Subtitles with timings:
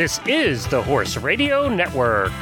[0.00, 2.32] This is the Horse Radio Network.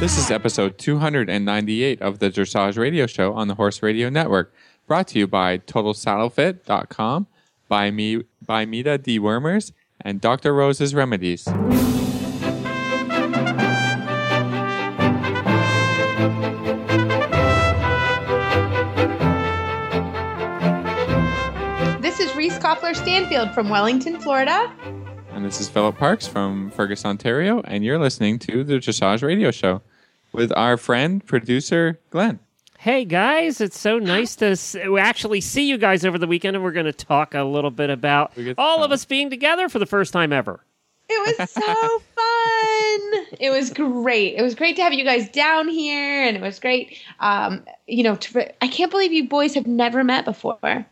[0.00, 4.54] This is episode 298 of the Dressage Radio Show on the Horse Radio Network,
[4.86, 7.26] brought to you by TotalSaddleFit.com,
[7.68, 10.54] by me, by Mita Dewormers, and Dr.
[10.54, 11.44] Rose's Remedies.
[22.00, 24.74] This is Reese Koffler Stanfield from Wellington, Florida.
[25.34, 29.50] And this is Philip Parks from Fergus, Ontario, and you're listening to the Dressage Radio
[29.50, 29.80] Show
[30.32, 32.38] with our friend, producer Glenn.
[32.78, 36.64] Hey guys, it's so nice to s- actually see you guys over the weekend, and
[36.64, 39.68] we're going to talk a little bit about We get all of us being together
[39.68, 40.60] for the first time ever.
[41.08, 41.60] It was so
[42.14, 43.38] fun.
[43.40, 44.34] It was great.
[44.36, 46.98] It was great to have you guys down here, and it was great.
[47.20, 50.86] Um, you know, to, I can't believe you boys have never met before.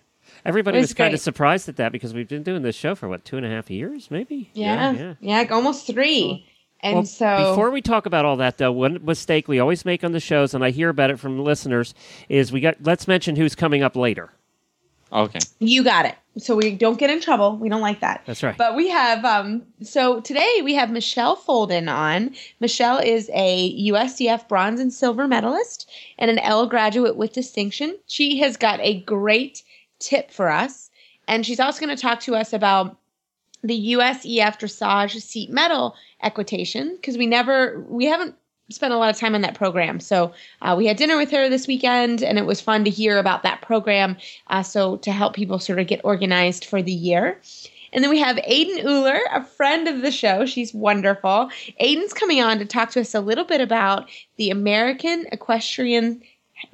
[0.44, 3.08] Everybody was, was kind of surprised at that because we've been doing this show for
[3.08, 4.50] what two and a half years, maybe.
[4.54, 5.14] Yeah, Yeah.
[5.20, 6.46] yeah, almost three.
[6.82, 10.02] And Well, so before we talk about all that, though, one mistake we always make
[10.02, 11.94] on the shows, and I hear about it from listeners,
[12.28, 12.76] is we got.
[12.82, 14.30] Let's mention who's coming up later.
[15.12, 15.40] Okay.
[15.58, 16.14] you got it.
[16.38, 17.56] So we don't get in trouble.
[17.56, 18.22] We don't like that.
[18.26, 18.56] That's right.
[18.56, 22.34] But we have um so today we have Michelle Folden on.
[22.60, 27.98] Michelle is a USDF bronze and silver medalist and an L graduate with distinction.
[28.06, 29.64] She has got a great
[30.00, 30.90] tip for us
[31.28, 32.96] and she's also going to talk to us about
[33.62, 38.34] the USEF dressage seat medal equitation because we never we haven't
[38.70, 40.00] spent a lot of time on that program.
[40.00, 43.18] So uh, we had dinner with her this weekend, and it was fun to hear
[43.18, 44.16] about that program.
[44.46, 47.40] Uh, so to help people sort of get organized for the year.
[47.92, 50.46] And then we have Ayden Uhlir, a friend of the show.
[50.46, 51.50] She's wonderful.
[51.80, 56.22] Ayden's coming on to talk to us a little bit about the American Equestrian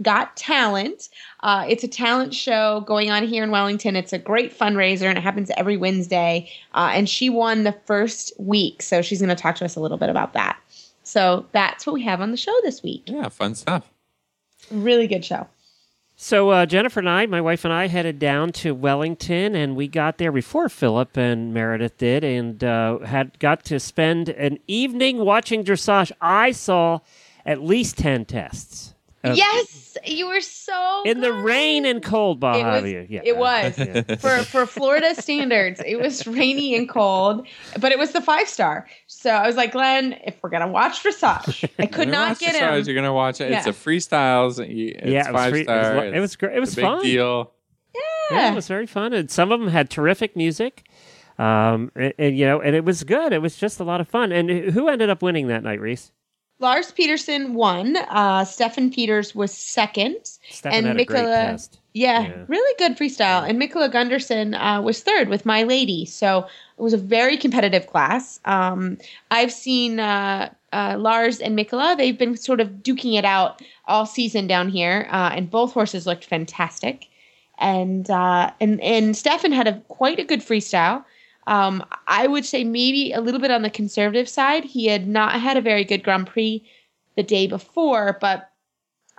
[0.03, 1.09] Got Talent.
[1.41, 3.97] Uh, it's a talent show going on here in Wellington.
[3.97, 6.51] It's a great fundraiser and it happens every Wednesday.
[6.75, 8.83] Uh, and she won the first week.
[8.83, 10.59] So she's going to talk to us a little bit about that.
[11.03, 13.05] So that's what we have on the show this week.
[13.07, 13.89] Yeah, fun stuff.
[14.71, 15.47] Really good show.
[16.19, 19.87] So uh, Jennifer and I, my wife and I, headed down to Wellington, and we
[19.87, 25.19] got there before Philip and Meredith did, and uh, had got to spend an evening
[25.19, 26.11] watching dressage.
[26.19, 27.01] I saw
[27.45, 28.95] at least ten tests.
[29.31, 33.07] Of- yes, you were so in the rain and cold, It was, Bahavia.
[33.09, 33.79] yeah, it was.
[33.79, 34.17] Yeah.
[34.17, 35.81] for for Florida standards.
[35.85, 37.47] It was rainy and cold,
[37.81, 38.87] but it was the five star.
[39.07, 42.29] So I was like, Glenn, if we're gonna watch dressage, I could You're gonna not
[42.31, 42.87] watch get Dressage, him.
[42.87, 43.51] You're gonna watch it.
[43.53, 44.59] It's a freestyles.
[44.59, 46.07] It's Yeah, it was five free- it was star.
[46.07, 46.57] it was great.
[46.57, 47.03] It was it's a big fun.
[47.03, 47.53] deal.
[48.31, 50.89] Yeah, it was very fun, and some of them had terrific music.
[51.39, 53.33] Um, and, and, you know, and it was good.
[53.33, 54.33] It was just a lot of fun.
[54.33, 56.11] And who ended up winning that night, Reese?
[56.59, 57.97] Lars Petersen won.
[57.97, 60.17] Uh, Stefan Peters was second.
[60.51, 61.69] Stefan And had a great Mikala-.
[61.93, 62.45] Yeah, Yeah.
[62.49, 63.49] really good freestyle.
[63.49, 66.05] And Mikala Gundersen uh, was third with My Lady.
[66.05, 66.47] So
[66.79, 68.39] it was a very competitive class.
[68.45, 68.99] Um,
[69.31, 71.97] I've seen uh, uh, Lars and Mikala.
[71.97, 76.07] They've been sort of duking it out all season down here, uh, and both horses
[76.07, 77.07] looked fantastic.
[77.59, 81.03] And uh, and and Stefan had a quite a good freestyle.
[81.47, 84.65] Um, I would say maybe a little bit on the conservative side.
[84.65, 86.65] He had not had a very good Grand Prix
[87.17, 88.51] the day before, but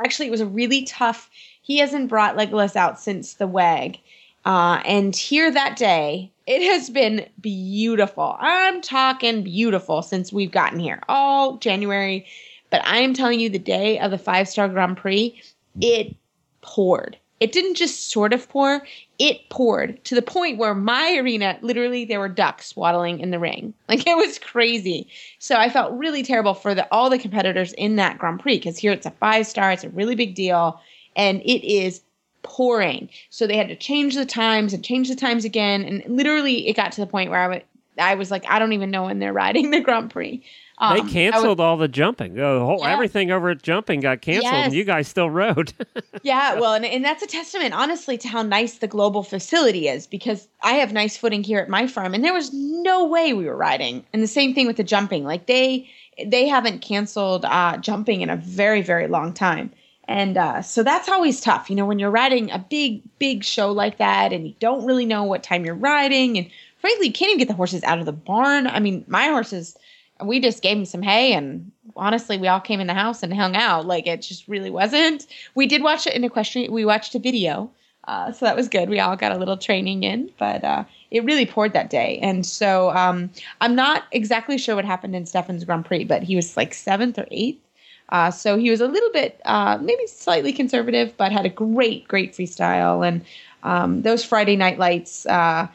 [0.04, 1.30] actually it was a really tough.
[1.62, 3.98] He hasn't brought Legolas out since the WAG.
[4.46, 8.38] Uh, and here that day, it has been beautiful.
[8.40, 12.26] I'm talking beautiful since we've gotten here, all January.
[12.70, 15.42] But I am telling you, the day of the five star Grand Prix,
[15.82, 16.16] it
[16.62, 17.18] poured.
[17.40, 18.86] It didn't just sort of pour,
[19.20, 23.40] it poured to the point where my arena, literally, there were ducks waddling in the
[23.40, 23.74] ring.
[23.88, 25.08] Like it was crazy.
[25.40, 28.78] So I felt really terrible for the, all the competitors in that Grand Prix because
[28.78, 30.80] here it's a five star, it's a really big deal,
[31.16, 32.02] and it is
[32.44, 33.10] pouring.
[33.30, 36.76] So they had to change the times and change the times again, and literally it
[36.76, 37.64] got to the point where I would.
[38.00, 40.44] I was like, I don't even know when they're riding the Grand Prix.
[40.80, 42.36] Um, They canceled all the jumping.
[42.36, 42.94] The whole Yeah.
[42.94, 44.66] everything over at jumping got canceled, Yes.
[44.66, 45.74] and you guys still rode.
[46.24, 50.08] Yeah, well, and, and that's a testament, honestly, to how nice the global facility is
[50.08, 53.46] because I have nice footing here at my farm, and there was no way we
[53.46, 54.04] were riding.
[54.14, 55.88] And the same thing with the jumping; like they
[56.26, 59.72] they haven't canceled uh, jumping in a very very long time,
[60.08, 61.70] and uh, so that's always tough.
[61.70, 65.06] You know, when you're riding a big big show like that, and you don't really
[65.06, 66.50] know what time you're riding, and
[66.82, 68.68] frankly, you can't even get the horses out of the barn.
[68.68, 69.78] I mean, my horses.
[70.24, 73.34] We just gave him some hay, and honestly, we all came in the house and
[73.34, 73.86] hung out.
[73.86, 75.28] Like it just really wasn't.
[75.56, 76.72] We did watch it in equestrian.
[76.72, 77.70] We watched a video,
[78.08, 78.90] uh, so that was good.
[78.90, 82.20] We all got a little training in, but uh, it really poured that day.
[82.22, 83.30] And so um,
[83.62, 87.20] I'm not exactly sure what happened in Stefan's Grand Prix, but he was like seventh
[87.20, 87.62] or eighth.
[88.10, 92.08] Uh, so he was a little bit, uh, maybe slightly conservative, but had a great,
[92.08, 93.06] great freestyle.
[93.06, 93.26] And
[93.64, 95.68] um, those Friday night lights, uh,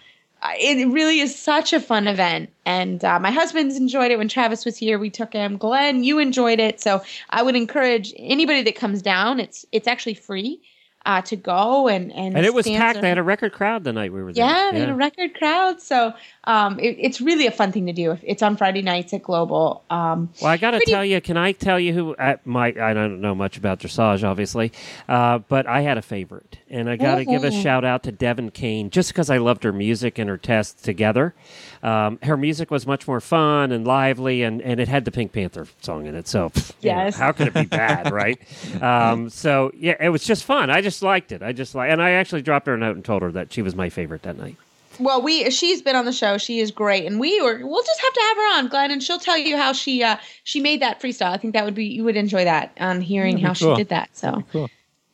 [0.58, 2.50] it really is such a fun event.
[2.64, 4.98] And uh, my husband's enjoyed it when Travis was here.
[4.98, 5.56] We took him.
[5.56, 6.80] Glenn, you enjoyed it.
[6.80, 9.40] So I would encourage anybody that comes down.
[9.40, 10.60] It's it's actually free
[11.06, 13.00] uh, to go and and And it was packed.
[13.00, 14.44] They had a record crowd the night we were there.
[14.44, 15.80] yeah, they had a record crowd.
[15.80, 16.12] So
[16.44, 18.18] um, it, it's really a fun thing to do.
[18.22, 19.84] It's on Friday nights at Global.
[19.90, 22.92] Um, Well, I got to tell you, can I tell you who uh, my I
[22.94, 24.72] don't know much about dressage, obviously,
[25.08, 27.62] uh, but I had a favorite, and I got to give a Mhm.
[27.62, 31.34] shout out to Devon Kane just because I loved her music and her tests together.
[31.82, 35.32] Um, her music was much more fun and lively, and, and it had the Pink
[35.32, 36.28] Panther song in it.
[36.28, 36.50] So,
[36.80, 37.16] you know, Yes.
[37.16, 38.38] how could it be bad, right?
[38.82, 40.70] Um, so yeah, it was just fun.
[40.70, 41.42] I just liked it.
[41.42, 43.62] I just like, and I actually dropped her a note and told her that she
[43.62, 44.56] was my favorite that night.
[44.98, 46.38] Well, we she's been on the show.
[46.38, 49.02] She is great, and we were we'll just have to have her on, Glenn, and
[49.02, 51.32] she'll tell you how she uh, she made that freestyle.
[51.32, 53.74] I think that would be you would enjoy that on hearing how cool.
[53.74, 54.16] she did that.
[54.16, 54.68] So Cool.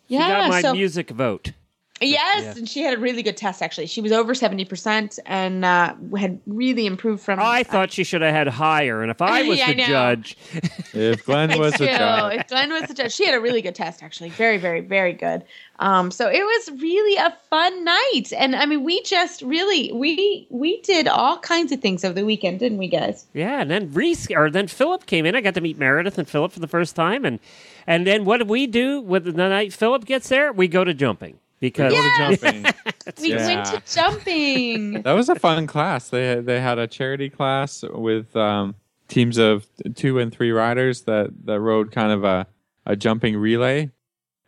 [0.09, 1.53] She yeah, got my so music vote.
[2.01, 2.55] Yes, Yeah.
[2.57, 3.63] and she had a really good test.
[3.63, 7.39] Actually, she was over seventy percent and uh, had really improved from.
[7.41, 9.87] I thought she should have had higher, and if I was Yeah, the know.
[9.87, 10.37] judge,
[10.95, 11.97] If Glenn was It's a true.
[11.97, 13.13] judge, If Glenn was the judge.
[13.13, 14.31] She had a really good test, actually.
[14.31, 15.45] Very, very, very good.
[15.81, 20.47] Um, so it was really a fun night, and I mean, we just really we
[20.51, 23.27] we did all kinds of things over the weekend, didn't we, guys?
[23.33, 25.37] Yeah, and then Reese or then Philip came in.
[25.37, 27.39] I got to meet Meredith and Philip for the first time, and
[27.87, 30.53] and then what did we do with the night Philip gets there?
[30.53, 32.41] We go to jumping because Go to Yes.
[32.41, 32.73] jumping.
[33.23, 33.47] We Yeah.
[33.47, 35.03] went to jumping.
[35.03, 36.09] That was a fun class.
[36.11, 38.75] They they had a charity class with um,
[39.09, 42.47] teams of two and three riders that, that rode kind of a,
[42.85, 43.91] a jumping relay,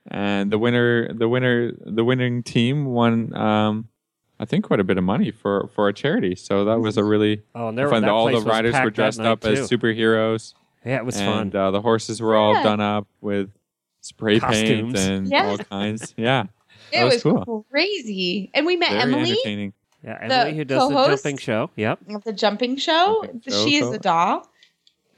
[0.08, 3.88] and the winner the winner the winning team won um,
[4.38, 6.34] I think quite a bit of money for, for a charity.
[6.34, 8.02] So that was a really oh, there, fun.
[8.02, 10.54] that All the riders were dressed night, up as superheroes,
[10.84, 11.60] Yeah, it was and fun.
[11.60, 13.50] uh, the horses were all done up with
[14.00, 15.46] spray paint and Yeah.
[15.46, 16.14] all kinds.
[16.16, 16.44] Yeah,
[16.92, 17.66] It was, was cool.
[17.70, 19.72] crazy, and we met very Emily entertaining.
[20.04, 21.70] yeah, Emily, who does the jumping show.
[21.76, 21.98] Yep.
[22.24, 23.22] the jumping show.
[23.24, 24.46] Jumping show, she is so- the doll.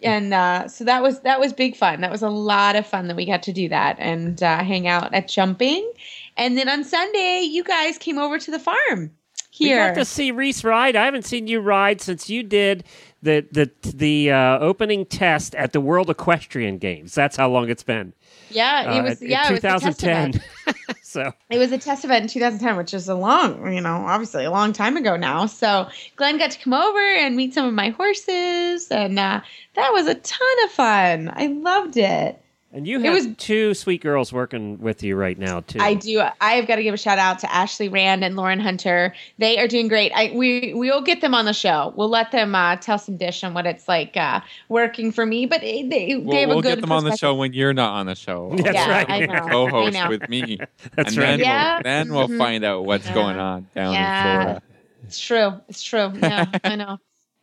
[0.05, 2.01] And uh, so that was that was big fun.
[2.01, 4.89] That was a lot of fun that we got to do that and uh, hang
[4.89, 5.93] out at jumping.
[6.37, 9.13] And then on Sunday, you guys came over to the farm
[9.53, 9.81] here.
[9.81, 10.97] We got to see Reese ride.
[10.97, 12.83] I haven't seen you ride since you did
[13.23, 17.15] the the the uh, opening test at the World Equestrian Games.
[17.15, 18.13] That's how long it's been.
[18.51, 20.41] yeah, it Uh, was in yeah, it was
[21.17, 21.33] a test 2010.
[21.33, 21.33] event.
[21.33, 24.45] so It was a test event in 2010, which is a long, you know, obviously
[24.45, 25.47] a long time ago now.
[25.47, 29.41] So Glenn got to come over and meet some of my horses, and uh,
[29.75, 31.33] that was a ton of fun.
[31.35, 32.42] I loved it.
[32.73, 35.79] And you It have was- two sweet girls working with you right now too.
[35.81, 36.23] I do.
[36.41, 39.15] I have got to give a shout out to Ashley Rand and Lauren Hunter.
[39.39, 40.11] They are doing great.
[40.15, 41.93] I we we'll get them on the show.
[41.97, 45.47] We'll let them uh, tell some dish on what it's like uh, working for me.
[45.47, 47.53] But they they, We'll, they have a we'll good get them on the show when
[47.53, 48.51] you're not on the show.
[48.57, 49.11] That's yeah, right.
[49.11, 49.49] I know.
[49.49, 50.09] Co-host know.
[50.09, 50.59] with me.
[50.97, 51.27] That's and right.
[51.37, 51.75] Then Yeah.
[51.75, 52.39] we'll, then we'll Mhm.
[52.39, 53.15] find out what's Yeah.
[53.15, 54.33] going on down Yeah.
[54.35, 54.63] in Florida.
[55.05, 55.53] It's true.
[55.69, 56.13] It's true.
[56.23, 56.99] Yeah, I know.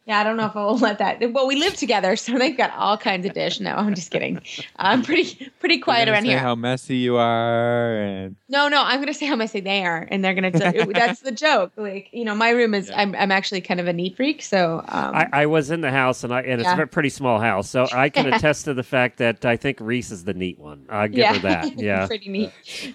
[0.10, 1.20] Yeah, I don't know if I'll let that.
[1.34, 3.60] Well, we live together, so they've got all kinds of dish.
[3.60, 4.42] No, I'm just kidding.
[4.78, 6.40] I'm pretty pretty quiet gonna around say here.
[6.40, 10.26] How messy you are, and No, no, I'm gonna say how messy they are, and
[10.26, 10.50] they're gonna.
[10.50, 11.74] T- that's the joke.
[11.78, 12.90] Like, you know, my room is.
[12.90, 13.02] Yeah.
[13.02, 13.14] I'm.
[13.14, 14.80] I'm actually kind of a neat freak, so.
[14.88, 16.82] Um, I, I was in the house, and I and it's Yeah.
[16.82, 20.10] a pretty small house, so I can attest to the fact that I think Reese
[20.10, 20.88] is the neat one.
[20.90, 21.80] I give yeah, her that.
[21.80, 22.52] Yeah, pretty neat.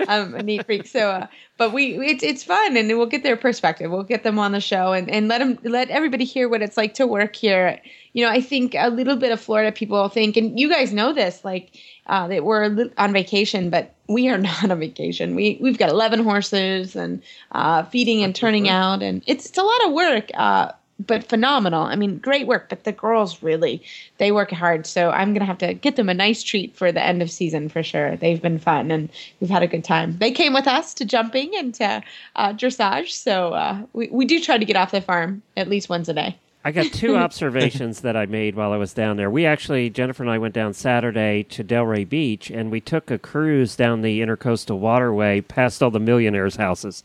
[0.08, 0.88] I'm a neat freak.
[0.88, 3.90] So, uh, but we, it's it's fun, and we'll get their perspective.
[3.90, 6.76] We'll get them on the show, and and let them let everybody hear what it's
[6.76, 7.80] like to work here.
[8.12, 11.12] You know, I think a little bit of Florida people think, and you guys know
[11.12, 11.70] this, like
[12.06, 15.36] uh, that we're on vacation, but we are not on vacation.
[15.36, 19.62] We we've got eleven horses and uh, feeding and turning out, and it's it's a
[19.62, 20.30] lot of work.
[20.34, 21.82] Uh, but phenomenal.
[21.82, 22.68] I mean, great work.
[22.68, 23.82] But the girls really,
[24.18, 24.86] they work hard.
[24.86, 27.68] So I'm gonna have to get them a nice treat for the end of season
[27.68, 28.16] for sure.
[28.16, 29.10] They've been fun and
[29.40, 30.16] we've had a good time.
[30.18, 32.02] They came with us to jumping and to
[32.36, 33.10] uh, dressage.
[33.10, 36.14] So uh, we we do try to get off the farm at least once a
[36.14, 36.38] day.
[36.66, 39.30] I got two observations that I made while I was down there.
[39.30, 43.18] We actually, Jennifer and I went down Saturday to Delray Beach, and we took a
[43.18, 47.04] cruise down the intercoastal waterway past all the millionaires' houses.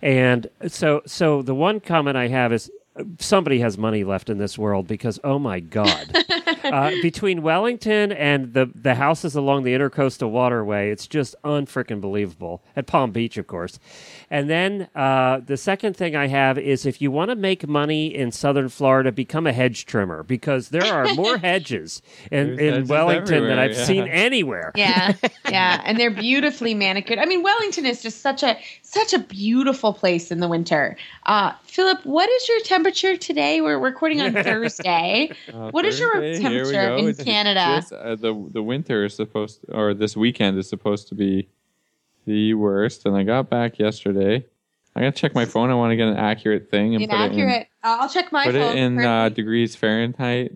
[0.00, 2.70] And so, so the one comment I have is
[3.18, 6.10] somebody has money left in this world because oh my god
[6.64, 12.62] uh, between wellington and the the houses along the intercoastal waterway it's just unfreaking believable
[12.74, 13.78] at palm beach of course
[14.30, 18.14] and then uh, the second thing i have is if you want to make money
[18.14, 22.74] in southern florida become a hedge trimmer because there are more hedges in, There's in
[22.74, 23.84] hedges wellington than i've yeah.
[23.84, 25.12] seen anywhere Yeah,
[25.50, 27.18] yeah, and they're beautifully manicured.
[27.18, 30.96] I mean, Wellington is just such a such a beautiful place in the winter.
[31.24, 33.60] Uh, Philip, what is your temperature today?
[33.60, 35.30] We're recording on Thursday.
[35.52, 37.76] Uh, What is your Thursday, here we temperature in It's Canada?
[37.76, 41.50] just, uh, the the winter is supposed, to, or this weekend is supposed to be
[42.24, 43.04] the worst.
[43.04, 44.46] And I got back yesterday,
[44.94, 45.68] I gotta check my phone.
[45.68, 47.68] I want to get an accurate thing and Inaccurate.
[47.84, 48.64] Uh, I'll check my put it in.
[48.68, 50.52] Put it in uh, degrees Fahrenheit.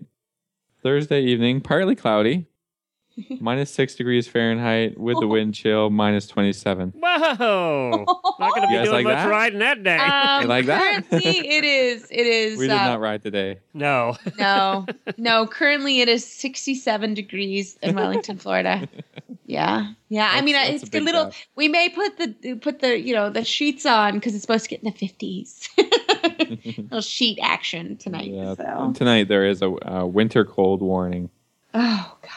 [0.81, 2.47] Thursday evening, partly cloudy,
[3.39, 6.93] minus six degrees Fahrenheit with the wind chill, minus twenty-seven.
[6.99, 8.05] Whoa!
[8.41, 9.29] Not going to be doing like much that?
[9.29, 9.97] riding that day.
[9.97, 10.81] Um, You like that?
[11.09, 12.07] currently, it is.
[12.11, 12.59] It is.
[12.59, 13.59] We did uh, not ride today.
[13.73, 14.17] no.
[14.37, 14.85] No,
[15.17, 15.47] no.
[15.47, 18.87] Currently, it is 67 degrees in Wellington, Florida.
[19.47, 20.29] Yeah, yeah.
[20.31, 21.25] I mean, it's a a little.
[21.25, 21.33] gap.
[21.57, 24.69] We may put the put the you know the sheets on because it's supposed to
[24.69, 25.67] get in the 50s.
[26.83, 28.31] little sheet action tonight.
[28.31, 31.29] Yeah, So, tonight there is a, a winter cold warning.
[31.73, 32.31] oh god.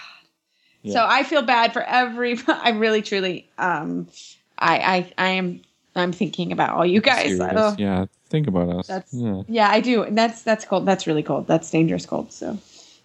[0.83, 0.93] Yeah.
[0.95, 2.37] So I feel bad for every.
[2.49, 3.49] I really, truly.
[3.59, 4.09] Um,
[4.59, 5.61] I, I, I am.
[5.97, 7.39] I'm thinking about all you guys.
[7.41, 7.75] Oh.
[7.79, 8.87] Yeah, think about us.
[8.89, 9.43] That's- yeah.
[9.49, 10.03] Yeah, I do.
[10.03, 10.87] And that's that's cold.
[10.87, 11.47] That's really cold.
[11.47, 12.33] That's dangerous cold.
[12.33, 12.59] So,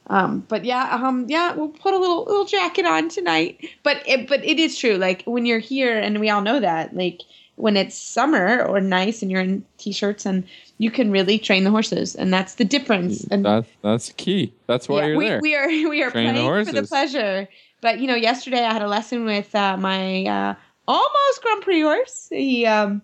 [0.08, 3.69] um, but yeah, um, yeah, we'll put a little little jacket on tonight.
[3.84, 4.96] But it, but it is true.
[4.96, 6.96] Like when you're here, and we all know that.
[6.96, 7.22] Like
[7.55, 10.46] when it's summer or nice, and you're in t-shirts, and
[10.77, 13.25] you can really train the horses, and that's the difference.
[13.25, 14.53] And That that's key.
[14.65, 15.39] That's why yeah, you're we, there.
[15.41, 17.48] we are we are Train the for the pleasure.
[17.81, 20.55] But you know, yesterday I had a lesson with uh, my uh,
[20.89, 22.27] almost Grand Prix horse.
[22.31, 23.01] He um,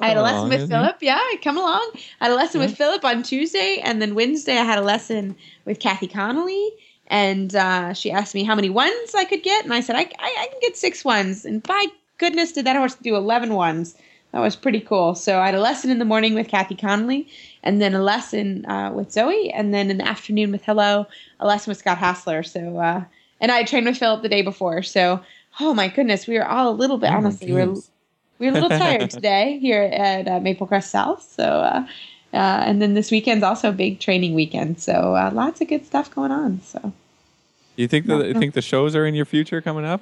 [0.00, 0.76] I had a lesson along, with isn't he?
[0.76, 0.96] Philip.
[1.00, 1.90] Yeah, I come along.
[2.20, 5.36] I had a lesson with Philip on Tuesday, and then Wednesday I had a lesson
[5.64, 6.70] with Kathy Connolly.
[7.08, 10.00] And uh, she asked me how many ones I could get, and I said I,
[10.00, 11.44] I, I can get six ones.
[11.44, 11.86] And by
[12.18, 13.94] goodness, did that horse do 11 ones?
[14.32, 15.14] That was pretty cool.
[15.14, 17.28] So I had a lesson in the morning with Kathy Connolly,
[17.62, 21.06] and then a lesson uh, with Zoe, and then in the afternoon with Hello,
[21.38, 22.42] a lesson with Scott Hassler.
[22.42, 23.04] So uh,
[23.40, 24.82] and I trained with Philip the day before.
[24.82, 25.20] So
[25.60, 27.74] oh my goodness, we were all a little bit Oh honestly, we're,
[28.38, 31.22] we were a little tired today here at uh, Maple Crest South.
[31.22, 31.86] So, uh,
[32.32, 32.36] uh,
[32.66, 34.80] and then this weekend's also a big training weekend.
[34.80, 36.60] So, uh, lots of good stuff going on.
[36.62, 36.92] So,
[37.76, 40.00] you think the you think the shows are in your future coming up?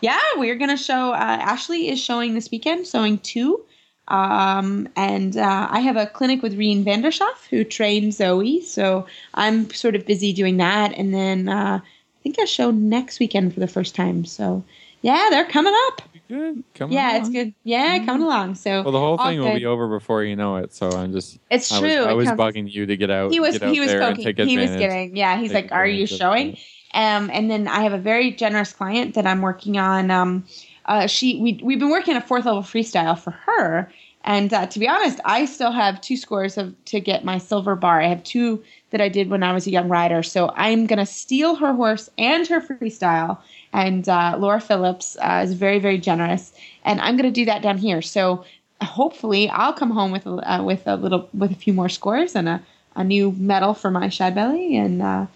[0.00, 1.12] yeah, we're going to show.
[1.12, 3.64] Uh, Ashley is showing this weekend, showing two.
[4.08, 8.62] Um, and uh, I have a clinic with Rien van der Schaft who trained Zoe.
[8.62, 10.92] So, I'm sort of busy doing that.
[10.96, 11.80] And then uh,
[12.18, 14.24] I think a show next weekend for the first time.
[14.24, 14.64] So,
[15.02, 16.02] yeah, they're coming up.
[16.28, 16.62] Good.
[16.74, 17.14] Come Yeah, on.
[17.16, 17.54] it's good.
[17.64, 18.56] Yeah, coming along.
[18.56, 20.74] So, Well, the whole thing will be over before you know it.
[20.74, 21.38] So I'm just.
[21.50, 21.98] It's I true.
[21.98, 23.30] was, I was comes- bugging you to get out.
[23.30, 24.46] he was out he was poking.
[24.48, 25.16] He was getting.
[25.16, 26.58] Yeah, he's like, "Are you showing?"
[26.94, 30.10] Um, and then I have a very generous client that I'm working on.
[30.10, 30.44] Um,
[30.86, 33.90] uh, she we we've been working a fourth level freestyle for her,
[34.24, 37.74] and uh, to be honest, I still have two scores of to get my silver
[37.76, 38.00] bar.
[38.02, 41.06] I have two that I did when I was a young rider, so I'm gonna
[41.06, 43.38] steal her horse and her freestyle.
[43.72, 46.52] And uh, Laura Phillips uh, is very very generous,
[46.84, 48.02] and I'm gonna do that down here.
[48.02, 48.44] So
[48.80, 52.34] hopefully, I'll come home with a, uh, with a little with a few more scores
[52.34, 52.62] and a,
[52.96, 55.02] a new medal for my shad belly and.
[55.02, 55.26] Uh,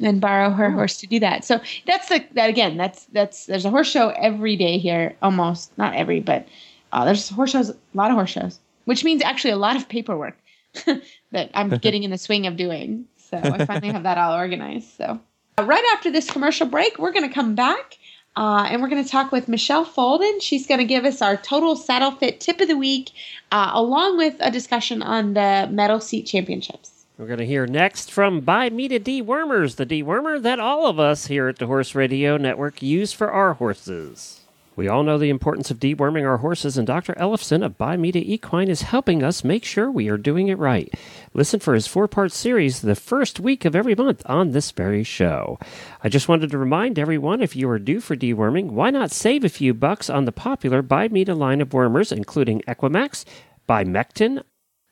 [0.00, 1.44] and borrow her horse to do that.
[1.44, 2.76] So that's the that again.
[2.76, 6.48] That's that's there's a horse show every day here, almost not every, but
[6.92, 9.88] uh, there's horse shows, a lot of horse shows, which means actually a lot of
[9.88, 10.36] paperwork
[11.32, 13.06] that I'm getting in the swing of doing.
[13.16, 14.96] So I finally have that all organized.
[14.96, 15.20] So
[15.58, 17.98] uh, right after this commercial break, we're going to come back.
[18.36, 20.42] Uh, and we're going to talk with Michelle Folden.
[20.42, 23.12] She's going to give us our total saddle fit tip of the week,
[23.52, 27.06] uh, along with a discussion on the medal seat championships.
[27.16, 31.46] We're going to hear next from Bimeda Dewormers, the dewormer that all of us here
[31.46, 34.40] at the Horse Radio Network use for our horses.
[34.76, 37.14] We all know the importance of deworming our horses, and Dr.
[37.14, 40.92] Ellefson of Buy Equine is helping us make sure we are doing it right.
[41.32, 45.04] Listen for his four part series the first week of every month on this very
[45.04, 45.58] show.
[46.02, 49.44] I just wanted to remind everyone if you are due for deworming, why not save
[49.44, 53.24] a few bucks on the popular Buy line of wormers, including Equimax,
[53.68, 54.42] Bimectin,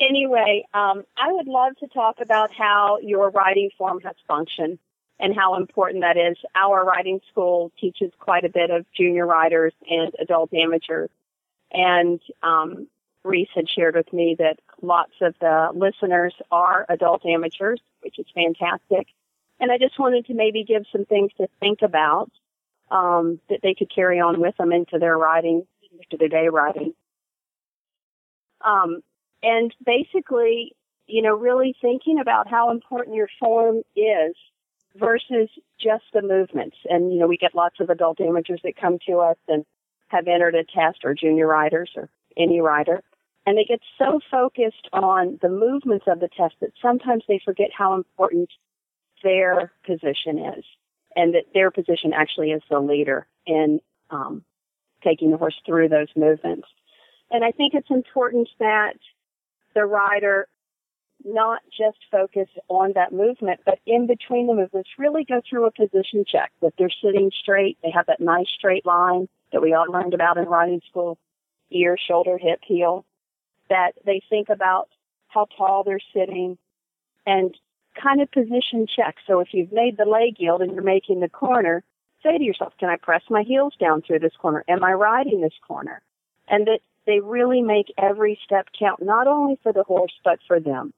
[0.00, 4.78] anyway, um, I would love to talk about how your riding form has functioned
[5.18, 6.36] and how important that is.
[6.54, 11.10] Our riding school teaches quite a bit of junior riders and adult amateurs.
[11.70, 12.88] And um,
[13.22, 18.26] Reese had shared with me that lots of the listeners are adult amateurs, which is
[18.34, 19.08] fantastic.
[19.60, 22.30] And I just wanted to maybe give some things to think about
[22.90, 26.94] um, that they could carry on with them into their riding, into their day riding.
[28.64, 29.02] Um,
[29.42, 30.74] and basically,
[31.06, 34.34] you know, really thinking about how important your form is
[34.96, 35.48] versus
[35.80, 36.76] just the movements.
[36.88, 39.64] And, you know, we get lots of adult amateurs that come to us and
[40.08, 43.02] have entered a test or junior riders or any rider.
[43.46, 47.70] And they get so focused on the movements of the test that sometimes they forget
[47.76, 48.50] how important
[49.22, 50.64] their position is
[51.16, 54.44] and that their position actually is the leader in um,
[55.02, 56.68] taking the horse through those movements.
[57.30, 58.94] And I think it's important that
[59.74, 60.48] the rider
[61.24, 65.70] not just focus on that movement, but in between the movements, really go through a
[65.70, 67.78] position check that they're sitting straight.
[67.82, 71.18] They have that nice straight line that we all learned about in riding school,
[71.70, 73.04] ear, shoulder, hip, heel,
[73.68, 74.88] that they think about
[75.28, 76.56] how tall they're sitting
[77.26, 77.54] and
[78.00, 79.16] kind of position check.
[79.26, 81.82] So if you've made the leg yield and you're making the corner,
[82.22, 84.64] say to yourself, can I press my heels down through this corner?
[84.68, 86.02] Am I riding this corner?
[86.48, 90.60] And that they really make every step count, not only for the horse, but for
[90.60, 90.92] them.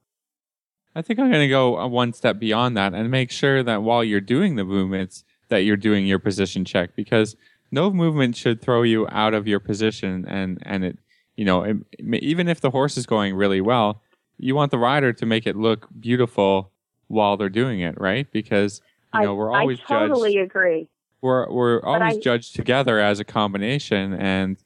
[0.95, 3.81] I think I'm going to go uh, one step beyond that and make sure that
[3.81, 7.35] while you're doing the movements, that you're doing your position check because
[7.71, 10.25] no movement should throw you out of your position.
[10.27, 10.99] And, and it,
[11.35, 14.03] you know, it, even if the horse is going really well,
[14.37, 16.72] you want the rider to make it look beautiful
[17.13, 18.29] while they're doing it, right?
[18.31, 18.81] Because,
[19.13, 20.45] you know, I, we're always I totally judged.
[20.45, 20.89] agree.
[21.21, 24.13] We're, we're always I- judged together as a combination.
[24.13, 24.57] And,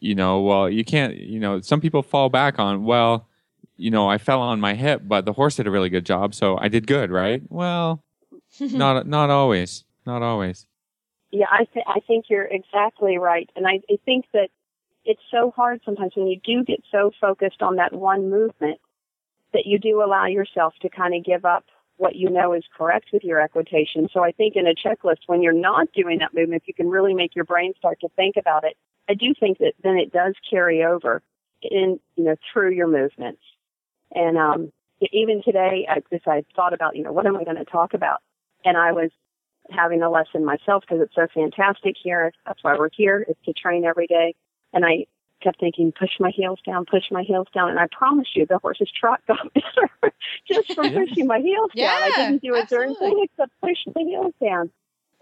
[0.00, 3.28] you know, well, you can't, you know, some people fall back on, well,
[3.76, 6.34] you know, I fell on my hip, but the horse did a really good job,
[6.34, 7.42] so I did good, right?
[7.48, 8.02] Well,
[8.60, 10.66] not not always, not always.
[11.30, 14.48] Yeah, I th- I think you're exactly right, and I, I think that
[15.06, 18.80] it's so hard sometimes when you do get so focused on that one movement
[19.52, 21.64] that you do allow yourself to kind of give up
[21.96, 24.08] what you know is correct with your equitation.
[24.12, 26.88] So I think in a checklist, when you're not doing that movement, if you can
[26.88, 28.76] really make your brain start to think about it,
[29.08, 31.22] I do think that then it does carry over
[31.62, 33.42] in you know through your movements.
[34.12, 34.72] And um,
[35.12, 37.94] even today, I, as I thought about, you know, what am I going to talk
[37.94, 38.22] about?
[38.64, 39.10] And I was
[39.70, 42.32] having a lesson myself because it's so fantastic here.
[42.46, 44.34] That's why we're here is to train every day.
[44.72, 45.06] And I
[45.40, 47.70] kept thinking, push my heels down, push my heels down.
[47.70, 50.14] And I promise you, the horse's trot got better
[50.46, 52.02] just from pushing my heels down.
[52.02, 54.70] I didn't do a darn thing except push my heels down.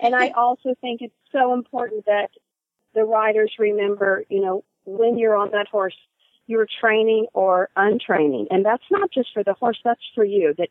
[0.00, 2.31] And I also think it's so important that
[2.94, 5.96] the riders remember, you know, when you're on that horse,
[6.46, 8.46] you're training or untraining.
[8.50, 10.54] And that's not just for the horse, that's for you.
[10.57, 10.68] That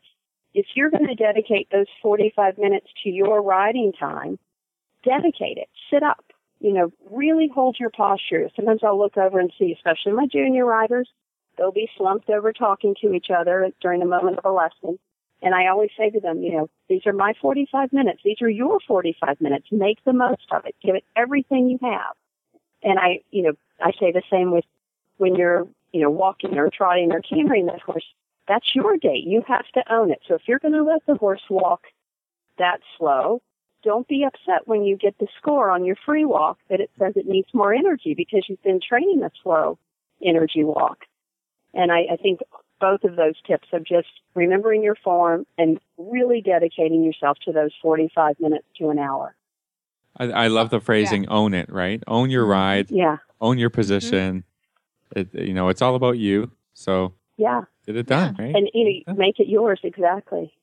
[0.53, 4.39] if you're going to dedicate those 45 minutes to your riding time,
[5.03, 5.69] dedicate it.
[5.91, 6.25] Sit up.
[6.59, 8.49] You know, really hold your posture.
[8.55, 11.09] Sometimes I'll look over and see, especially my junior riders,
[11.57, 14.97] they'll be slumped over talking to each other during a moment of a lesson.
[15.41, 18.21] And I always say to them, you know, these are my 45 minutes.
[18.23, 19.67] These are your 45 minutes.
[19.71, 20.75] Make the most of it.
[20.83, 22.15] Give it everything you have.
[22.83, 24.65] And I, you know, I say the same with
[25.17, 28.05] when you're, you know, walking or trotting or cantering that horse.
[28.47, 29.21] That's your day.
[29.23, 30.21] You have to own it.
[30.27, 31.81] So if you're going to let the horse walk
[32.57, 33.41] that slow,
[33.83, 37.13] don't be upset when you get the score on your free walk that it says
[37.15, 39.77] it needs more energy because you've been training a slow
[40.23, 40.99] energy walk.
[41.73, 42.39] And I, I think
[42.79, 47.71] both of those tips of just remembering your form and really dedicating yourself to those
[47.81, 49.35] 45 minutes to an hour.
[50.17, 52.01] I, I love the phrasing "own it," right?
[52.07, 53.17] Own your ride, Yeah.
[53.39, 53.79] own your mm-hmm.
[53.79, 54.43] position.
[55.15, 56.51] It, you know, it's all about you.
[56.73, 57.61] So Yeah.
[57.85, 58.55] get it done, right?
[58.55, 60.53] And you know, make it yours exactly.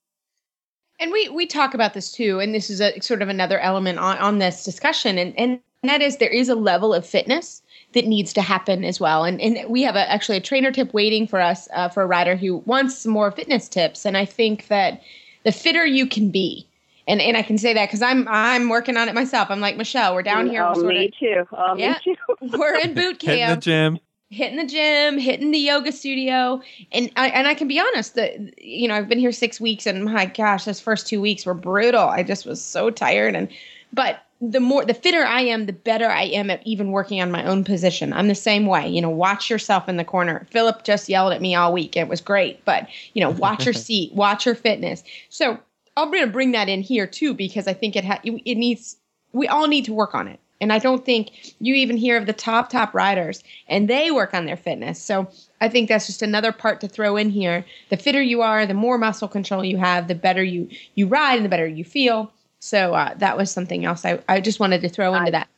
[1.00, 3.98] And we we talk about this too, and this is a sort of another element
[3.98, 7.62] on, on this discussion, and and that is there is a level of fitness
[7.94, 9.24] that needs to happen as well.
[9.24, 12.07] And and we have a, actually a trainer tip waiting for us uh, for a
[12.07, 14.04] rider who wants some more fitness tips.
[14.07, 15.02] And I think that
[15.44, 16.66] the fitter you can be,
[17.09, 19.50] and and I can say that because I'm I'm working on it myself.
[19.50, 20.14] I'm like Michelle.
[20.14, 20.62] We're down here.
[20.64, 21.57] Oh, we're me sorta- too.
[21.57, 21.98] Oh, Yeah.
[22.07, 22.48] me too.
[22.59, 23.98] We're in boot Hit in the camp, gym.
[24.30, 26.60] Hitting the gym, hitting the yoga studio,
[26.92, 29.87] and I and I can be honest that you know I've been here six weeks,
[29.87, 32.08] and my gosh, those first two weeks were brutal.
[32.08, 33.48] I just was so tired, and
[33.92, 37.30] but the more the fitter I am, the better I am at even working on
[37.30, 38.12] my own position.
[38.12, 38.88] I'm the same way.
[38.88, 40.46] You know, watch yourself in the corner.
[40.50, 41.96] Philip just yelled at me all week.
[41.96, 45.04] It was great, but you know, watch your seat, watch your fitness.
[45.28, 45.58] So
[45.96, 48.96] I'm going to bring that in here too because I think it ha- it needs
[49.32, 50.40] we all need to work on it.
[50.61, 54.35] And I don't think you even hear of the top top riders and they work
[54.35, 55.03] on their fitness.
[55.03, 55.29] So
[55.61, 57.64] I think that's just another part to throw in here.
[57.90, 61.37] The fitter you are, the more muscle control you have, the better you you ride
[61.37, 62.33] and the better you feel.
[62.61, 65.49] So uh, that was something else I, I just wanted to throw into I- that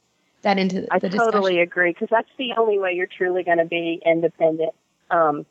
[0.42, 1.18] that into the I discussion.
[1.32, 4.74] totally agree because that's the only way you're truly going to be independent.
[5.10, 5.44] Um,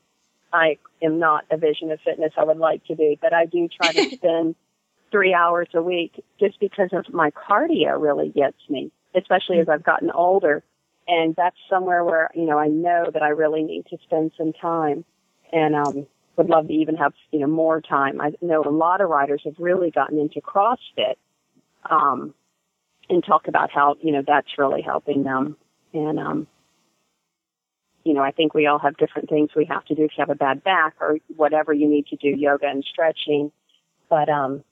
[0.54, 3.68] I am not a vision of fitness I would like to be, but I do
[3.68, 4.56] try to spend
[5.12, 9.84] three hours a week just because of my cardio really gets me, especially as I've
[9.84, 10.64] gotten older.
[11.08, 14.54] And that's somewhere where, you know, I know that I really need to spend some
[14.54, 15.06] time
[15.54, 18.20] and, um, would love to even have, you know, more time.
[18.20, 21.16] I know a lot of riders have really gotten into CrossFit,
[21.90, 22.34] um,
[23.10, 25.56] and talk about how, you know, that's really helping them.
[25.94, 26.48] And, um,
[28.04, 30.22] you know, I think we all have different things we have to do if you
[30.22, 33.52] have a bad back or whatever you need to do, yoga and stretching.
[34.10, 34.64] But, um,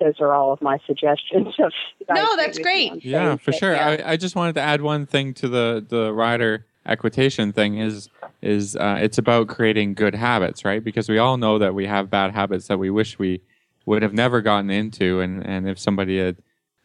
[0.00, 1.54] those are all of my suggestions.
[1.58, 1.72] Of,
[2.14, 3.04] No, that's great.
[3.04, 3.72] Yeah, for that, sure.
[3.74, 4.02] yeah.
[4.04, 8.08] I, I just wanted to add one thing to the the rider equitation thing is
[8.42, 10.82] is uh, it's about creating good habits, right?
[10.82, 13.40] Because we all know that we have bad habits that we wish we
[13.86, 16.36] would have never gotten into, and and if somebody had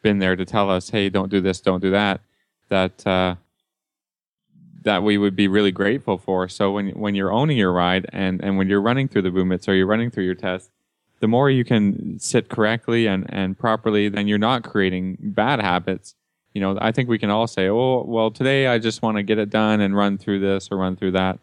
[0.01, 2.21] been there to tell us, hey, don't do this, don't do that,
[2.69, 3.35] that uh,
[4.83, 6.47] that we would be really grateful for.
[6.47, 9.67] So when when you're owning your ride and and when you're running through the movements
[9.67, 10.71] or you're running through your test,
[11.19, 16.15] the more you can sit correctly and and properly, then you're not creating bad habits.
[16.53, 19.23] You know, I think we can all say, "Oh, well, today I just want to
[19.23, 21.39] get it done and run through this or run through that,"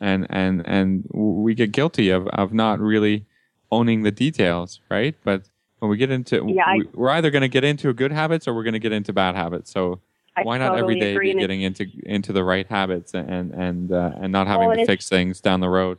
[0.00, 3.24] and and and we get guilty of of not really
[3.70, 5.14] owning the details, right?
[5.24, 5.42] But
[5.80, 8.48] when we get into, Yeah, I- we, we're either going to get into good habits
[8.48, 9.70] or we're going to get into bad habits.
[9.70, 10.00] So
[10.36, 13.92] I why not totally every day be getting into into the right habits and and
[13.92, 15.98] uh, and not having Well, to fix things down the road?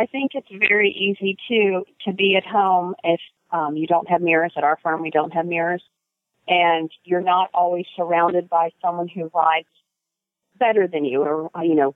[0.00, 4.22] I think it's very easy too to be at home if um, you don't have
[4.22, 4.54] mirrors.
[4.56, 5.82] At our firm, we don't have mirrors,
[6.48, 9.68] and you're not always surrounded by someone who rides
[10.58, 11.94] better than you, or uh, you know,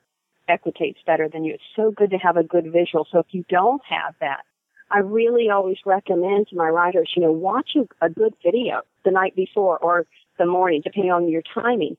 [0.51, 1.55] equitates better than you.
[1.55, 3.07] It's so good to have a good visual.
[3.11, 4.43] So if you don't have that,
[4.91, 9.13] I really always recommend to my riders, you know, watch a, a good video the
[9.13, 10.05] night before or
[10.39, 11.97] the morning, depending on your timing,